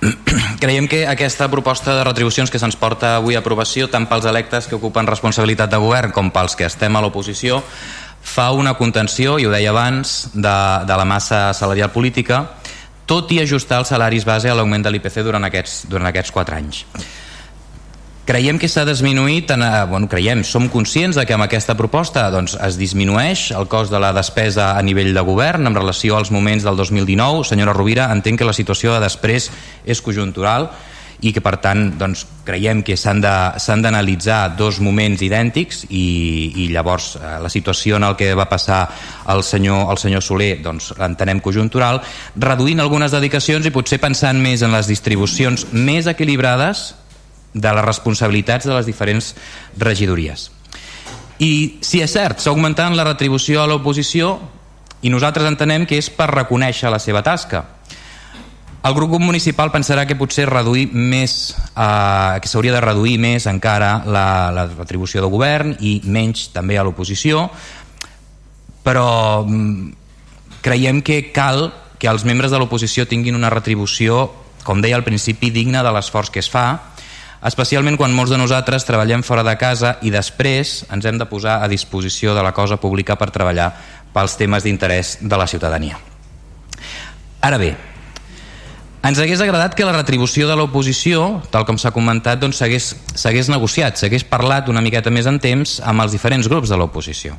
[0.61, 4.69] Creiem que aquesta proposta de retribucions que se'ns porta avui a aprovació, tant pels electes
[4.69, 7.63] que ocupen responsabilitat de govern com pels que estem a l'oposició,
[8.21, 12.43] fa una contenció, i ho deia abans, de, de la massa salarial política,
[13.09, 16.57] tot i ajustar els salaris base a l'augment de l'IPC durant, aquests, durant aquests quatre
[16.57, 16.83] anys.
[18.29, 22.27] Creiem que s'ha disminuït, en, eh, bueno, creiem, som conscients de que amb aquesta proposta
[22.29, 26.29] doncs, es disminueix el cost de la despesa a nivell de govern en relació als
[26.29, 27.43] moments del 2019.
[27.43, 29.49] Senyora Rovira, entenc que la situació de després
[29.83, 30.69] és conjuntural
[31.21, 37.15] i que per tant doncs, creiem que s'han d'analitzar dos moments idèntics i, i llavors
[37.17, 38.85] eh, la situació en el que va passar
[39.33, 42.03] el senyor, el senyor Soler doncs, l'entenem conjuntural,
[42.37, 46.91] reduint algunes dedicacions i potser pensant més en les distribucions més equilibrades
[47.53, 49.33] de les responsabilitats de les diferents
[49.77, 50.49] regidories.
[51.39, 54.35] I si és cert, s'ha augmentat la retribució a l'oposició
[55.01, 57.63] i nosaltres entenem que és per reconèixer la seva tasca.
[58.79, 64.03] El grup municipal pensarà que potser reduir més, eh, que s'hauria de reduir més encara
[64.05, 67.49] la, la retribució de govern i menys també a l'oposició,
[68.83, 69.91] però mm,
[70.63, 74.29] creiem que cal que els membres de l'oposició tinguin una retribució,
[74.63, 76.95] com deia al principi, digna de l'esforç que es fa
[77.45, 81.59] especialment quan molts de nosaltres treballem fora de casa i després ens hem de posar
[81.63, 83.71] a disposició de la cosa pública per treballar
[84.13, 85.99] pels temes d'interès de la ciutadania.
[87.41, 87.75] Ara bé,
[88.99, 93.95] ens hagués agradat que la retribució de l'oposició, tal com s'ha comentat, doncs s'hagués negociat,
[93.95, 97.37] s'hagués parlat una miqueta més en temps amb els diferents grups de l'oposició.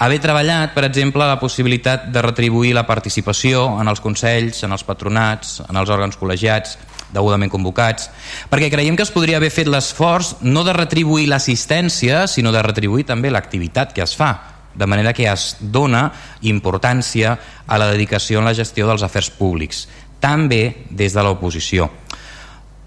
[0.00, 4.82] Haver treballat, per exemple, la possibilitat de retribuir la participació en els consells, en els
[4.82, 6.78] patronats, en els òrgans col·legiats,
[7.14, 8.08] degudament convocats,
[8.50, 13.06] perquè creiem que es podria haver fet l'esforç no de retribuir l'assistència, sinó de retribuir
[13.08, 14.32] també l'activitat que es fa,
[14.74, 16.08] de manera que es dona
[16.46, 17.36] importància
[17.66, 19.86] a la dedicació en la gestió dels afers públics,
[20.20, 21.88] també des de l'oposició.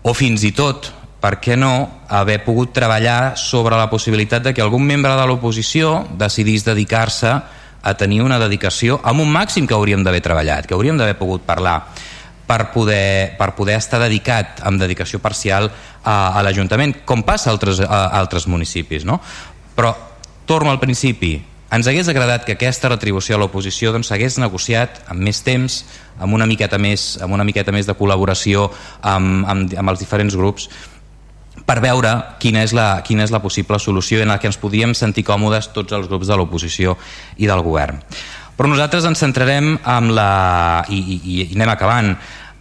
[0.04, 0.92] O fins i tot,
[1.24, 6.02] per què no, haver pogut treballar sobre la possibilitat de que algun membre de l'oposició
[6.20, 7.32] decidís dedicar-se
[7.84, 11.44] a tenir una dedicació amb un màxim que hauríem d'haver treballat, que hauríem d'haver pogut
[11.48, 11.82] parlar
[12.48, 15.70] per poder, per poder estar dedicat amb dedicació parcial
[16.04, 19.08] a, a l'Ajuntament, com passa a altres, a, altres municipis.
[19.08, 19.22] No?
[19.76, 19.94] Però
[20.46, 21.38] torno al principi,
[21.74, 25.80] ens hagués agradat que aquesta retribució a l'oposició doncs, s'hagués doncs, negociat amb més temps,
[26.22, 28.68] amb una miqueta més, amb una miqueta més de col·laboració
[29.02, 30.68] amb, amb, amb els diferents grups,
[31.66, 32.12] per veure
[32.44, 35.72] quina és, la, quina és la possible solució en la que ens podíem sentir còmodes
[35.74, 36.98] tots els grups de l'oposició
[37.38, 38.02] i del govern.
[38.58, 40.86] Però nosaltres ens centrarem amb la...
[40.90, 42.14] i, i, i anem acabant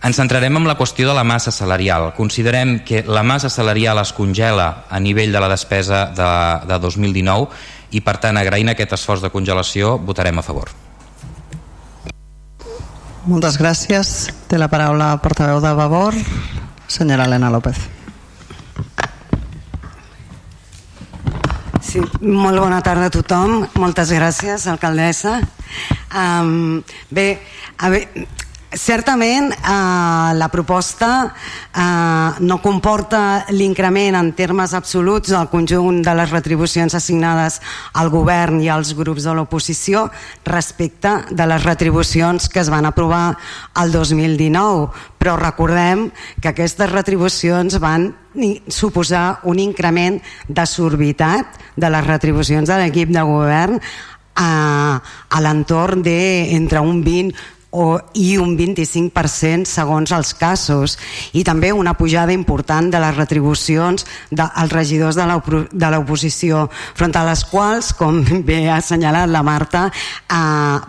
[0.03, 2.11] ens centrarem en la qüestió de la massa salarial.
[2.16, 6.30] Considerem que la massa salarial es congela a nivell de la despesa de,
[6.66, 7.47] de 2019
[7.95, 10.72] i per tant agraint aquest esforç de congelació votarem a favor.
[13.30, 14.32] Moltes gràcies.
[14.51, 16.16] Té la paraula el portaveu de Vavor,
[16.90, 17.78] senyora Elena López.
[21.82, 23.68] Sí, molt bona tarda a tothom.
[23.78, 25.38] Moltes gràcies, alcaldessa.
[26.12, 27.27] Um, bé,
[27.79, 28.27] a veure,
[28.73, 31.35] Certament eh, la proposta
[31.77, 37.61] eh, no comporta l'increment en termes absoluts del conjunt de les retribucions assignades
[37.93, 40.07] al govern i als grups de l'oposició
[40.49, 43.37] respecte de les retribucions que es van aprovar
[43.83, 44.89] el 2019
[45.20, 46.09] però recordem
[46.41, 48.09] que aquestes retribucions van
[48.73, 50.16] suposar un increment
[50.49, 53.77] desorbitat de les retribucions de l'equip de govern
[54.35, 57.35] a, a l'entorn d'entre un 20
[57.72, 60.99] o, i un 25% segons els casos
[61.33, 67.45] i també una pujada important de les retribucions dels regidors de l'oposició front a les
[67.49, 69.87] quals, com bé ha assenyalat la Marta,
[70.28, 70.43] a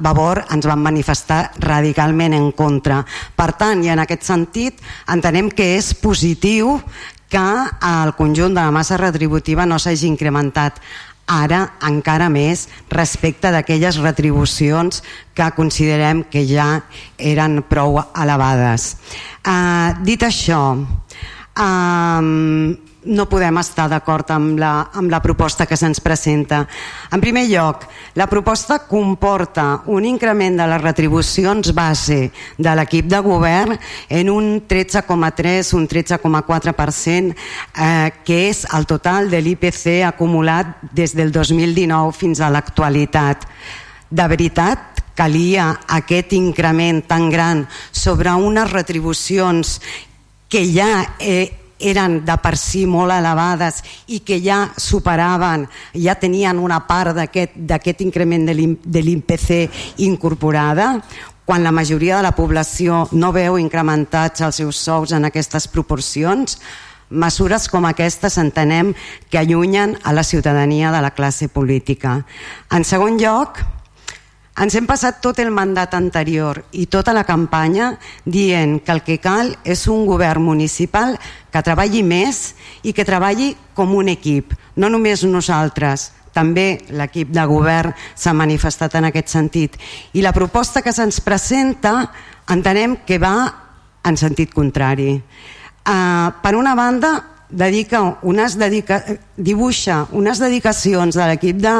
[0.04, 3.00] Vavor ens van manifestar radicalment en contra.
[3.36, 6.82] Per tant, i en aquest sentit, entenem que és positiu
[7.34, 7.48] que
[7.88, 10.84] el conjunt de la massa retributiva no s'hagi incrementat
[11.30, 15.04] ara encara més respecte d'aquelles retribucions
[15.34, 16.84] que considerem que ja
[17.18, 18.96] eren prou elevades.
[19.44, 20.62] Uh, dit això,
[21.58, 22.22] uh,
[23.06, 26.64] no podem estar d'acord amb, la, amb la proposta que se'ns presenta.
[27.12, 27.86] En primer lloc,
[28.16, 32.20] la proposta comporta un increment de les retribucions base
[32.58, 33.78] de l'equip de govern
[34.10, 41.32] en un 13,3, un 13,4%, eh, que és el total de l'IPC acumulat des del
[41.32, 43.48] 2019 fins a l'actualitat.
[44.10, 49.80] De veritat, calia aquest increment tan gran sobre unes retribucions
[50.50, 55.68] que ja eh, eren de per si molt elevades i que ja superaven,
[56.00, 60.96] ja tenien una part d'aquest increment de l'IPC incorporada,
[61.46, 66.58] quan la majoria de la població no veu incrementats els seus sous en aquestes proporcions,
[67.14, 68.94] mesures com aquestes entenem
[69.30, 72.24] que allunyen a la ciutadania de la classe política.
[72.72, 73.60] En segon lloc,
[74.54, 77.94] ens hem passat tot el mandat anterior i tota la campanya
[78.26, 81.16] dient que el que cal és un govern municipal
[81.50, 87.46] que treballi més i que treballi com un equip, no només nosaltres, també l'equip de
[87.50, 89.78] govern s'ha manifestat en aquest sentit.
[90.14, 92.12] I la proposta que se'ns presenta
[92.50, 93.36] entenem que va
[94.04, 95.14] en sentit contrari.
[95.84, 97.14] Uh, per una banda,
[97.54, 99.00] dedica unes dedica,
[99.38, 101.74] dibuixa unes dedicacions de l'equip de,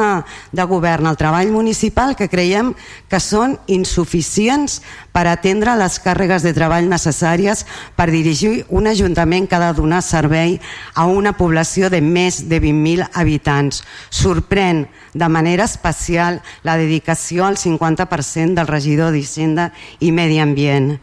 [0.54, 2.72] de govern al treball municipal que creiem
[3.10, 4.80] que són insuficients
[5.14, 7.64] per atendre les càrregues de treball necessàries
[7.98, 10.60] per dirigir un ajuntament que ha de donar servei
[10.94, 13.82] a una població de més de 20.000 habitants.
[14.10, 19.70] Sorprèn de manera especial la dedicació al 50% del regidor d'Hisenda
[20.00, 20.94] i Medi Ambient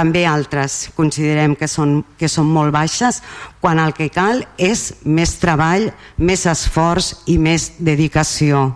[0.00, 3.20] també altres considerem que són, que són molt baixes,
[3.60, 8.70] quan el que cal és més treball, més esforç i més dedicació.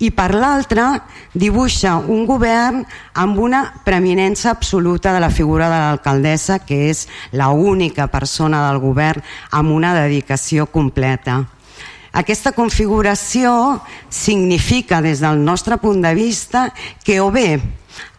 [0.00, 1.02] I per l'altra,
[1.34, 2.80] dibuixa un govern
[3.20, 7.06] amb una preeminència absoluta de la figura de l'alcaldessa, que és
[7.36, 11.42] la única persona del govern amb una dedicació completa.
[12.10, 13.52] Aquesta configuració
[14.10, 16.70] significa, des del nostre punt de vista,
[17.04, 17.60] que o bé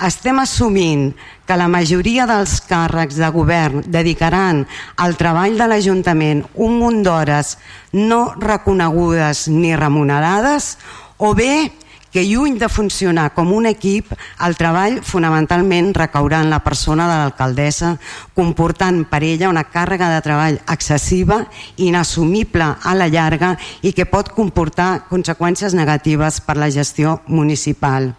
[0.08, 1.12] estem assumint
[1.48, 4.66] que la majoria dels càrrecs de govern dedicaran
[4.98, 7.58] al treball de l'Ajuntament un munt d'hores
[7.94, 10.78] no reconegudes ni remunerades
[11.18, 11.72] o bé
[12.12, 14.12] que lluny de funcionar com un equip,
[14.46, 17.96] el treball fonamentalment recaurà en la persona de l'alcaldessa,
[18.36, 21.46] comportant per ella una càrrega de treball excessiva,
[21.78, 28.12] inassumible a la llarga i que pot comportar conseqüències negatives per la gestió municipal.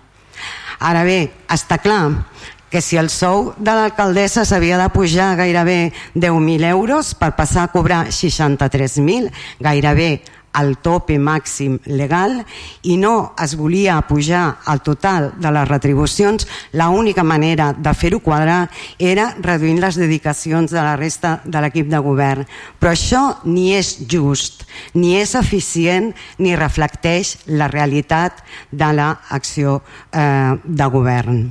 [0.80, 2.26] Ara bé, està clar
[2.72, 7.72] que si el sou de l'alcaldessa s'havia de pujar gairebé 10.000 euros per passar a
[7.74, 9.28] cobrar 63.000,
[9.60, 10.22] gairebé
[10.52, 12.42] al tope màxim legal
[12.82, 18.68] i no es volia pujar al total de les retribucions, l'única manera de fer-ho quadrar
[18.98, 22.46] era reduint les dedicacions de la resta de l'equip de govern.
[22.78, 29.80] Però això ni és just, ni és eficient, ni reflecteix la realitat de l'acció
[30.12, 31.42] eh, de govern.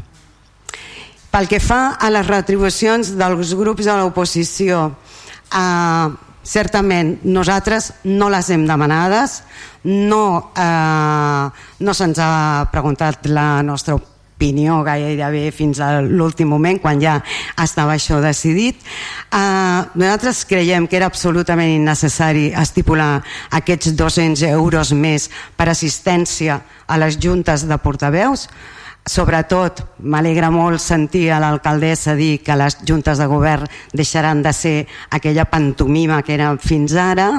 [1.31, 4.89] Pel que fa a les retribucions dels grups de l'oposició,
[5.55, 9.41] eh, certament nosaltres no les hem demanades.
[9.83, 11.45] No, eh,
[11.79, 13.95] no se'ns ha preguntat la nostra
[14.41, 17.19] opinió gairebé fins a l'últim moment quan ja
[17.61, 18.81] estava això decidit.
[19.29, 23.21] Eh, nosaltres creiem que era absolutament innecessari estipular
[23.51, 28.47] aquests 200 euros més per assistència a les juntes de portaveus
[29.05, 34.87] sobretot m'alegra molt sentir a l'alcaldessa dir que les juntes de govern deixaran de ser
[35.09, 37.31] aquella pantomima que eren fins ara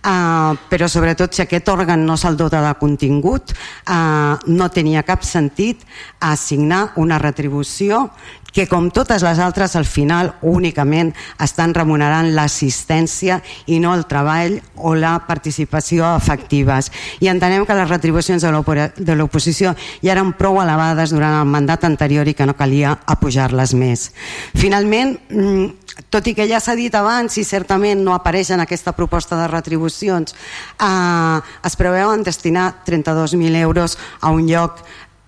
[0.00, 5.20] Uh, però sobretot si aquest òrgan no se'l dota de contingut uh, no tenia cap
[5.28, 5.82] sentit
[6.24, 8.06] assignar una retribució
[8.52, 14.58] que com totes les altres al final únicament estan remunerant l'assistència i no el treball
[14.76, 16.90] o la participació efectives.
[17.20, 22.28] I entenem que les retribucions de l'oposició ja eren prou elevades durant el mandat anterior
[22.28, 24.10] i que no calia apujar-les més.
[24.58, 25.68] Finalment mm,
[26.08, 29.48] tot i que ja s'ha dit abans i certament no apareix en aquesta proposta de
[29.50, 30.34] retribucions,
[30.80, 34.80] eh, es preveuen destinar 32.000 euros a un lloc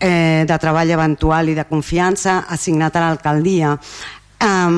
[0.03, 3.77] eh, de treball eventual i de confiança assignat a l'alcaldia.
[4.43, 4.69] Eh,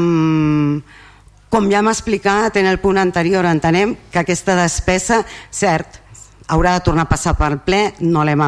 [1.55, 5.20] com ja hem explicat en el punt anterior, entenem que aquesta despesa,
[5.55, 6.01] cert,
[6.49, 8.43] haurà de tornar a passar pel ple, no l'hem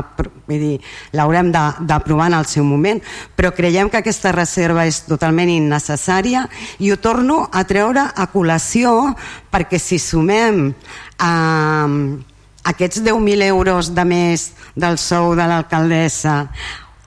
[1.16, 3.01] l'haurem d'aprovar en el seu moment,
[3.37, 6.45] però creiem que aquesta reserva és totalment innecessària
[6.83, 9.14] i ho torno a treure a col·lació
[9.53, 12.35] perquè si sumem eh,
[12.72, 16.42] aquests 10.000 euros de més del sou de l'alcaldessa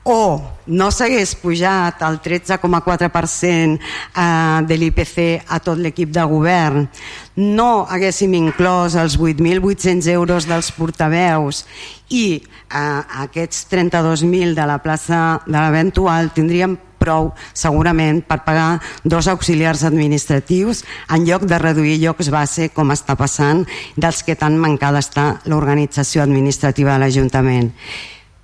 [0.09, 5.17] o no s'hagués pujat el 13,4% eh, de l'IPC
[5.51, 6.87] a tot l'equip de govern,
[7.35, 11.65] no haguéssim inclòs els 8.800 euros dels portaveus
[12.09, 19.29] i eh, aquests 32.000 de la plaça de l'eventual tindríem prou segurament per pagar dos
[19.31, 23.65] auxiliars administratius en lloc de reduir llocs base com està passant
[23.97, 27.71] dels que tan mancada està l'organització administrativa de l'Ajuntament.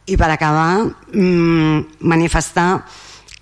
[0.05, 2.85] I per acabar, mmm, manifestar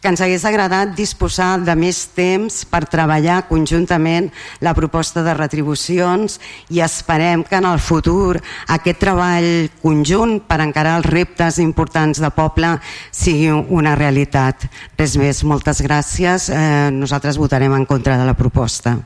[0.04, 4.28] que ens hagués agradat disposar de més temps per treballar conjuntament
[4.60, 6.36] la proposta de retribucions
[6.76, 8.41] i esperem que en el futur
[8.76, 9.47] aquest treball
[9.82, 12.76] conjunt per encarar els reptes importants del poble
[13.16, 14.68] sigui una realitat.
[14.99, 16.49] Res més, moltes gràcies.
[16.51, 18.97] Eh, nosaltres votarem en contra de la proposta.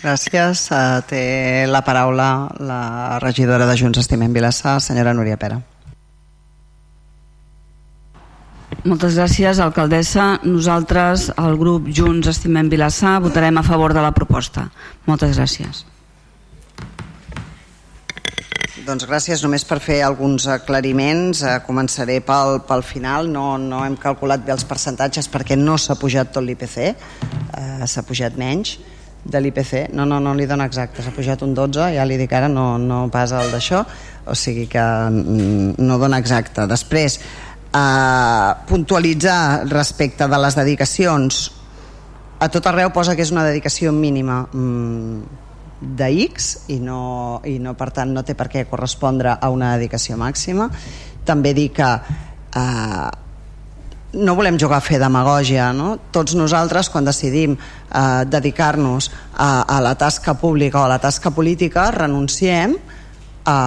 [0.00, 0.66] Gràcies.
[0.72, 1.22] Uh, té
[1.68, 5.60] la paraula la regidora de Junts Estimem Vilassar, senyora Núria Pera.
[8.84, 10.42] Moltes gràcies, alcaldessa.
[10.44, 14.66] Nosaltres, el grup Junts Estimem Vilassar, votarem a favor de la proposta.
[15.08, 15.86] Moltes gràcies.
[18.84, 21.40] Doncs gràcies, només per fer alguns aclariments.
[21.40, 23.30] Eh, començaré pel, pel final.
[23.32, 28.04] No, no hem calculat bé els percentatges perquè no s'ha pujat tot l'IPC, eh, s'ha
[28.04, 28.76] pujat menys
[29.24, 32.32] de l'IPC, no, no, no li dona exacte, s'ha pujat un 12, ja li dic
[32.36, 33.80] ara, no, no pas el d'això,
[34.28, 36.66] o sigui que mm, no dona exacte.
[36.68, 37.16] Després,
[37.74, 41.44] eh, puntualitzar respecte de les dedicacions,
[42.38, 45.40] a tot arreu posa que és una dedicació mínima mm,
[45.96, 49.74] de X i no, i no, per tant, no té per què correspondre a una
[49.76, 50.68] dedicació màxima.
[51.24, 53.10] També dir que eh,
[54.14, 55.94] no volem jugar a fer demagògia, no?
[56.14, 61.32] Tots nosaltres, quan decidim eh, dedicar-nos a, a la tasca pública o a la tasca
[61.34, 62.76] política, renunciem
[63.44, 63.58] a,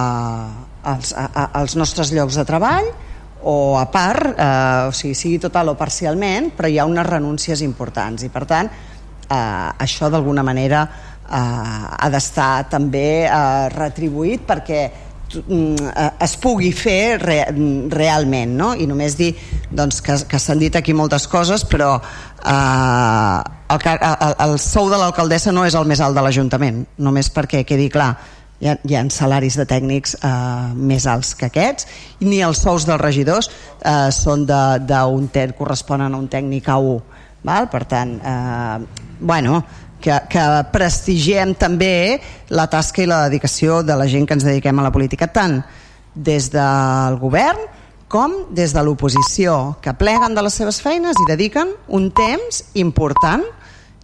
[0.82, 2.88] als, a, als nostres llocs de treball
[3.42, 7.62] o a part, eh, o sigui, sigui total o parcialment, però hi ha unes renúncies
[7.62, 14.82] importants i per tant eh, això d'alguna manera eh, ha d'estar també eh, retribuït perquè
[15.28, 17.42] Mm, eh, es pugui fer re,
[17.92, 18.70] realment no?
[18.72, 19.34] i només dir
[19.68, 24.96] doncs, que, que s'han dit aquí moltes coses però eh, el, el, el sou de
[24.96, 28.14] l'alcaldessa no és el més alt de l'Ajuntament només perquè quedi clar
[28.60, 30.30] hi ha, hi ha salaris de tècnics eh,
[30.74, 31.86] més alts que aquests
[32.26, 35.28] ni els sous dels regidors eh, són d'un
[35.58, 36.98] corresponen a un tècnic A1
[37.44, 37.68] val?
[37.70, 38.78] per tant eh,
[39.20, 39.62] bueno,
[40.00, 44.78] que, que prestigiem també la tasca i la dedicació de la gent que ens dediquem
[44.78, 45.60] a la política, tant
[46.14, 47.66] des del govern
[48.08, 53.44] com des de l'oposició, que pleguen de les seves feines i dediquen un temps important,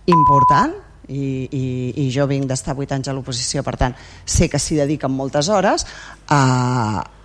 [0.05, 0.75] important,
[1.09, 1.65] i, i,
[2.05, 5.49] i jo vinc d'estar 8 anys a l'oposició, per tant, sé que s'hi dediquen moltes
[5.53, 5.87] hores
[6.29, 6.41] a,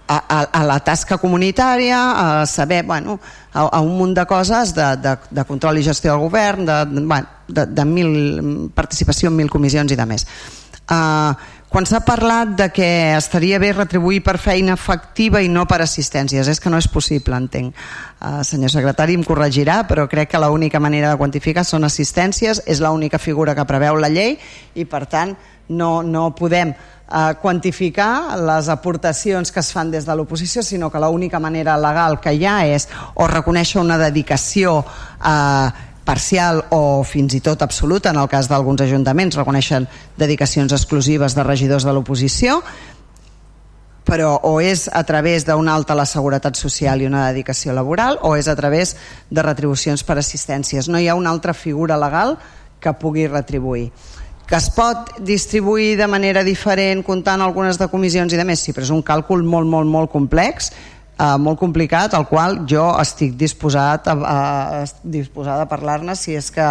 [0.09, 3.19] a, a, a la tasca comunitària, a saber, bueno,
[3.53, 6.79] a, a un munt de coses de, de, de control i gestió del govern, de,
[6.89, 10.25] de, bueno, de, de mil, participació en mil comissions i de més.
[10.89, 11.37] Uh,
[11.69, 16.49] quan s'ha parlat de que estaria bé retribuir per feina efectiva i no per assistències,
[16.49, 17.77] és que no és possible, entenc.
[18.19, 22.81] Uh, senyor secretari, em corregirà, però crec que l'única manera de quantificar són assistències, és
[22.81, 24.39] l'única figura que preveu la llei
[24.73, 25.37] i, per tant,
[25.69, 26.73] no, no podem
[27.09, 32.19] eh, quantificar les aportacions que es fan des de l'oposició, sinó que l'única manera legal
[32.19, 35.69] que hi ha és o reconèixer una dedicació eh,
[36.09, 39.85] parcial o fins i tot absoluta, en el cas d'alguns ajuntaments reconeixen
[40.17, 42.63] dedicacions exclusives de regidors de l'oposició,
[44.09, 48.17] però o és a través d'una alta a la seguretat social i una dedicació laboral
[48.25, 48.95] o és a través
[49.29, 50.89] de retribucions per assistències.
[50.89, 52.39] No hi ha una altra figura legal
[52.81, 53.91] que pugui retribuir
[54.49, 58.73] que es pot distribuir de manera diferent comptant algunes de comissions i de més, sí,
[58.73, 60.71] però és un càlcul molt, molt, molt complex
[61.19, 64.39] eh, molt complicat, al qual jo estic disposat a, a,
[64.79, 66.65] a disposada a parlar-ne si és que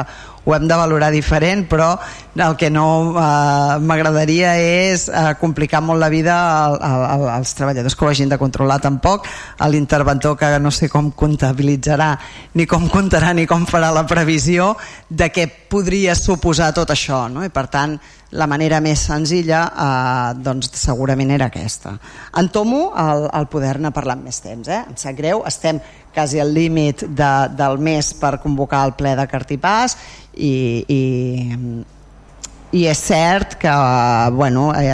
[0.49, 1.91] ho hem de valorar diferent, però
[2.35, 6.37] el que no eh, m'agradaria és eh, complicar molt la vida
[7.35, 9.29] als treballadors que ho hagin de controlar tampoc,
[9.59, 12.15] a l'interventor que no sé com comptabilitzarà,
[12.55, 14.73] ni com comptarà, ni com farà la previsió
[15.09, 17.45] de què podria suposar tot això, no?
[17.45, 17.99] i per tant
[18.31, 21.95] la manera més senzilla eh, doncs segurament era aquesta.
[22.37, 24.69] Entomo el, el poder-ne parlar més temps.
[24.69, 24.83] Eh?
[24.85, 25.81] Em sap greu, estem
[26.15, 29.97] quasi al límit de, del mes per convocar el ple de Cartipàs
[30.35, 30.53] i,
[30.93, 31.03] i,
[32.77, 33.75] i és cert que
[34.37, 34.93] bueno, eh,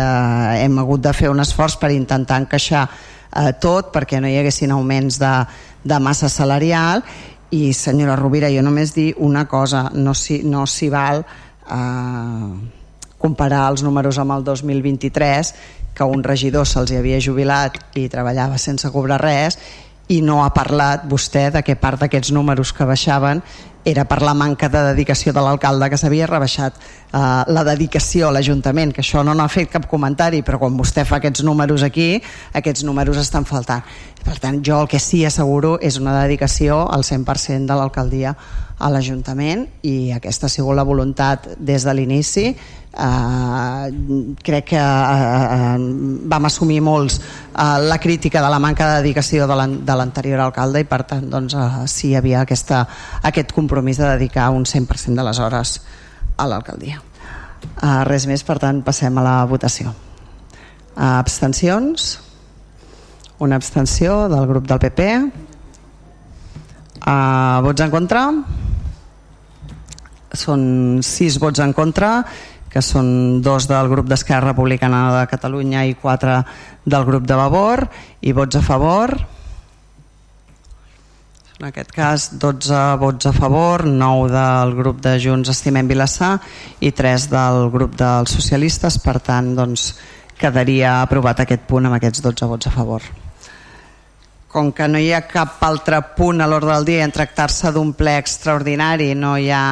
[0.63, 4.77] hem hagut de fer un esforç per intentar encaixar eh, tot perquè no hi haguessin
[4.77, 5.35] augments de,
[5.83, 7.03] de massa salarial
[7.55, 12.84] i senyora Rovira, jo només dir una cosa, no s'hi no val eh,
[13.25, 15.55] comparar els números amb el 2023
[15.97, 19.57] que un regidor se'ls havia jubilat i treballava sense cobrar res
[20.13, 23.41] i no ha parlat vostè de que part d'aquests números que baixaven
[23.85, 27.19] era per la manca de dedicació de l'alcalde que s'havia rebaixat eh,
[27.53, 31.21] la dedicació a l'Ajuntament, que això no n'ha fet cap comentari, però quan vostè fa
[31.21, 32.17] aquests números aquí,
[32.57, 33.85] aquests números estan faltant.
[34.25, 38.33] Per tant, jo el que sí asseguro és una dedicació al 100% de l'alcaldia
[38.85, 42.51] a l'Ajuntament i aquesta ha sigut la voluntat des de l'inici.
[42.95, 43.89] Uh,
[44.45, 45.79] crec que uh,
[46.31, 50.87] vam assumir molts uh, la crítica de la manca de dedicació de l'anterior alcalde i
[50.87, 52.85] per tant doncs, uh, sí hi havia aquesta,
[53.27, 55.81] aquest compromís de dedicar un 100% de les hores
[56.37, 57.01] a l'alcaldia.
[57.81, 59.91] Uh, res més, per tant passem a la votació.
[60.95, 62.21] Uh, abstencions?
[63.43, 65.09] Una abstenció del grup del PP
[67.05, 68.29] uh, vots en contra
[70.39, 72.25] són sis vots en contra
[72.75, 76.41] que són dos del grup d'Esquerra Republicana de Catalunya i quatre
[76.83, 77.85] del grup de Vavor,
[78.21, 79.15] i vots a favor.
[81.61, 86.33] En aquest cas, 12 vots a favor, 9 del grup de Junts Estimem Vilassar
[86.83, 89.93] i 3 del grup dels socialistes, per tant, doncs,
[90.35, 93.07] quedaria aprovat aquest punt amb aquests 12 vots a favor.
[94.55, 97.89] Com que no hi ha cap altre punt a l'ordre del dia en tractar-se d'un
[97.99, 99.63] ple extraordinari, no hi ha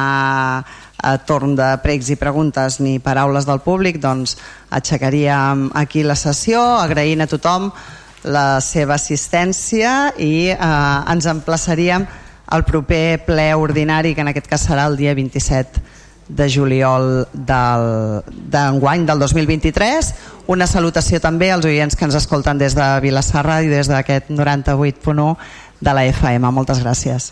[0.59, 4.35] a torn de pregs i preguntes ni paraules del públic, doncs
[4.75, 7.69] aixecaríem aquí la sessió, agraint a tothom
[8.27, 12.03] la seva assistència i eh, ens emplaçaríem
[12.51, 15.79] al proper ple ordinari, que en aquest cas serà el dia 27
[16.27, 20.13] de juliol d'enguany del, del 2023.
[20.47, 25.37] Una salutació també als oients que ens escolten des de Vilassarra i des d'aquest 98.1
[25.79, 26.51] de la FM.
[26.51, 27.31] Moltes gràcies.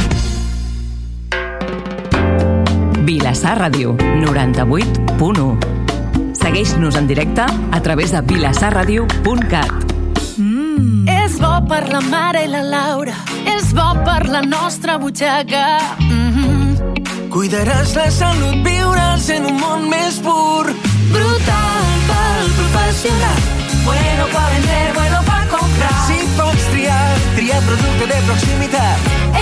[3.01, 5.57] Vilassar Ràdio, 98.1.
[6.37, 9.71] Segueix-nos en directe a través de vilassarradio.cat.
[10.37, 11.07] Mm.
[11.09, 13.15] És bo per la mare i la Laura,
[13.57, 15.65] és bo per la nostra butxaca.
[15.99, 16.51] Mm -hmm.
[17.31, 20.65] Cuidaràs la salut, viuràs en un món més pur.
[21.13, 23.39] Brutal pel professional,
[23.85, 25.95] bueno pa vender, bueno pa comprar.
[26.07, 28.97] Si pots triar, triar producte de proximitat.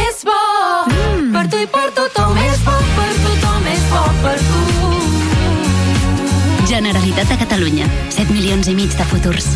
[0.05, 0.41] És bo
[0.85, 1.31] mm.
[1.33, 3.48] per tu i per tothom, és bo per tothom,
[4.23, 4.63] per tu.
[6.69, 9.47] Generalitat de Catalunya, 7 milions i mig de futurs.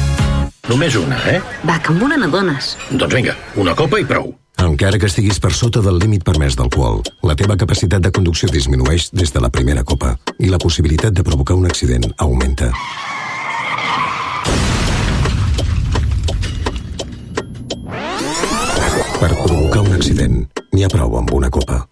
[0.70, 1.42] Només una, eh?
[1.68, 2.78] Va, que amb una n'adones.
[2.90, 4.32] Doncs vinga, una copa i prou.
[4.64, 9.10] Encara que estiguis per sota del límit permès d'alcohol, la teva capacitat de conducció disminueix
[9.12, 12.72] des de la primera copa i la possibilitat de provocar un accident augmenta.
[19.20, 21.84] Per provocar un accident, n'hi ha prou amb una copa.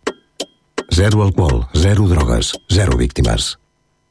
[0.94, 3.61] Zero alcohol, zero drogues, zero víctimes.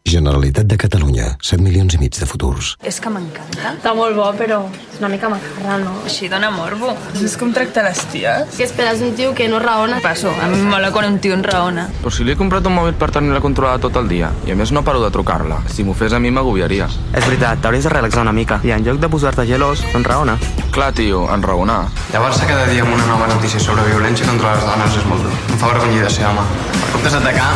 [0.05, 2.73] Generalitat de Catalunya, 7 milions i mig de futurs.
[2.83, 3.75] És que m'encanta.
[3.77, 5.93] Està molt bo, però és una mica macarra, no?
[6.09, 6.95] Així dona morbo.
[7.23, 8.57] És com tracta les ties?
[8.57, 10.01] Que esperes un tio que no raona.
[10.03, 11.87] Passo, a mi mola quan un tio en raona.
[12.01, 14.57] Però si li he comprat un mòbil per tenir-la controlada tot el dia i a
[14.59, 15.61] més no paro de trucar-la.
[15.71, 16.89] Si m'ho fes a mi m'agobiaria.
[17.13, 20.39] És veritat, t'hauries de relaxar una mica i en lloc de posar-te gelós, enraona.
[20.73, 21.85] Clar, tio, enraonar.
[22.11, 25.39] Llavors cada dia amb una nova notícia sobre violència contra les dones és molt dur.
[25.53, 26.49] Em fa vergonya de ser home.
[26.81, 27.53] Per comptes d'atacar,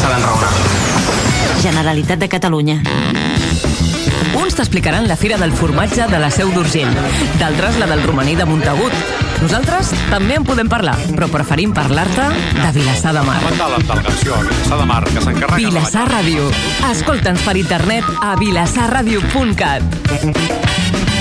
[0.00, 0.83] s'ha d'enraonar.
[1.64, 2.82] Generalitat de Catalunya.
[4.36, 6.90] Uns t'explicaran la Fira del Formatge de la Seu d'Urgell,
[7.40, 8.92] d'altres la del romaní de Montagut.
[9.40, 13.40] Nosaltres també en podem parlar, però preferim parlar-te de Vilassar de Mar.
[13.48, 15.56] de la delegació a Vilassar de Mar, que s'encarrega...
[15.56, 16.52] Vilassar Ràdio.
[16.92, 21.13] Escolta'ns per internet a vilassarradio.cat.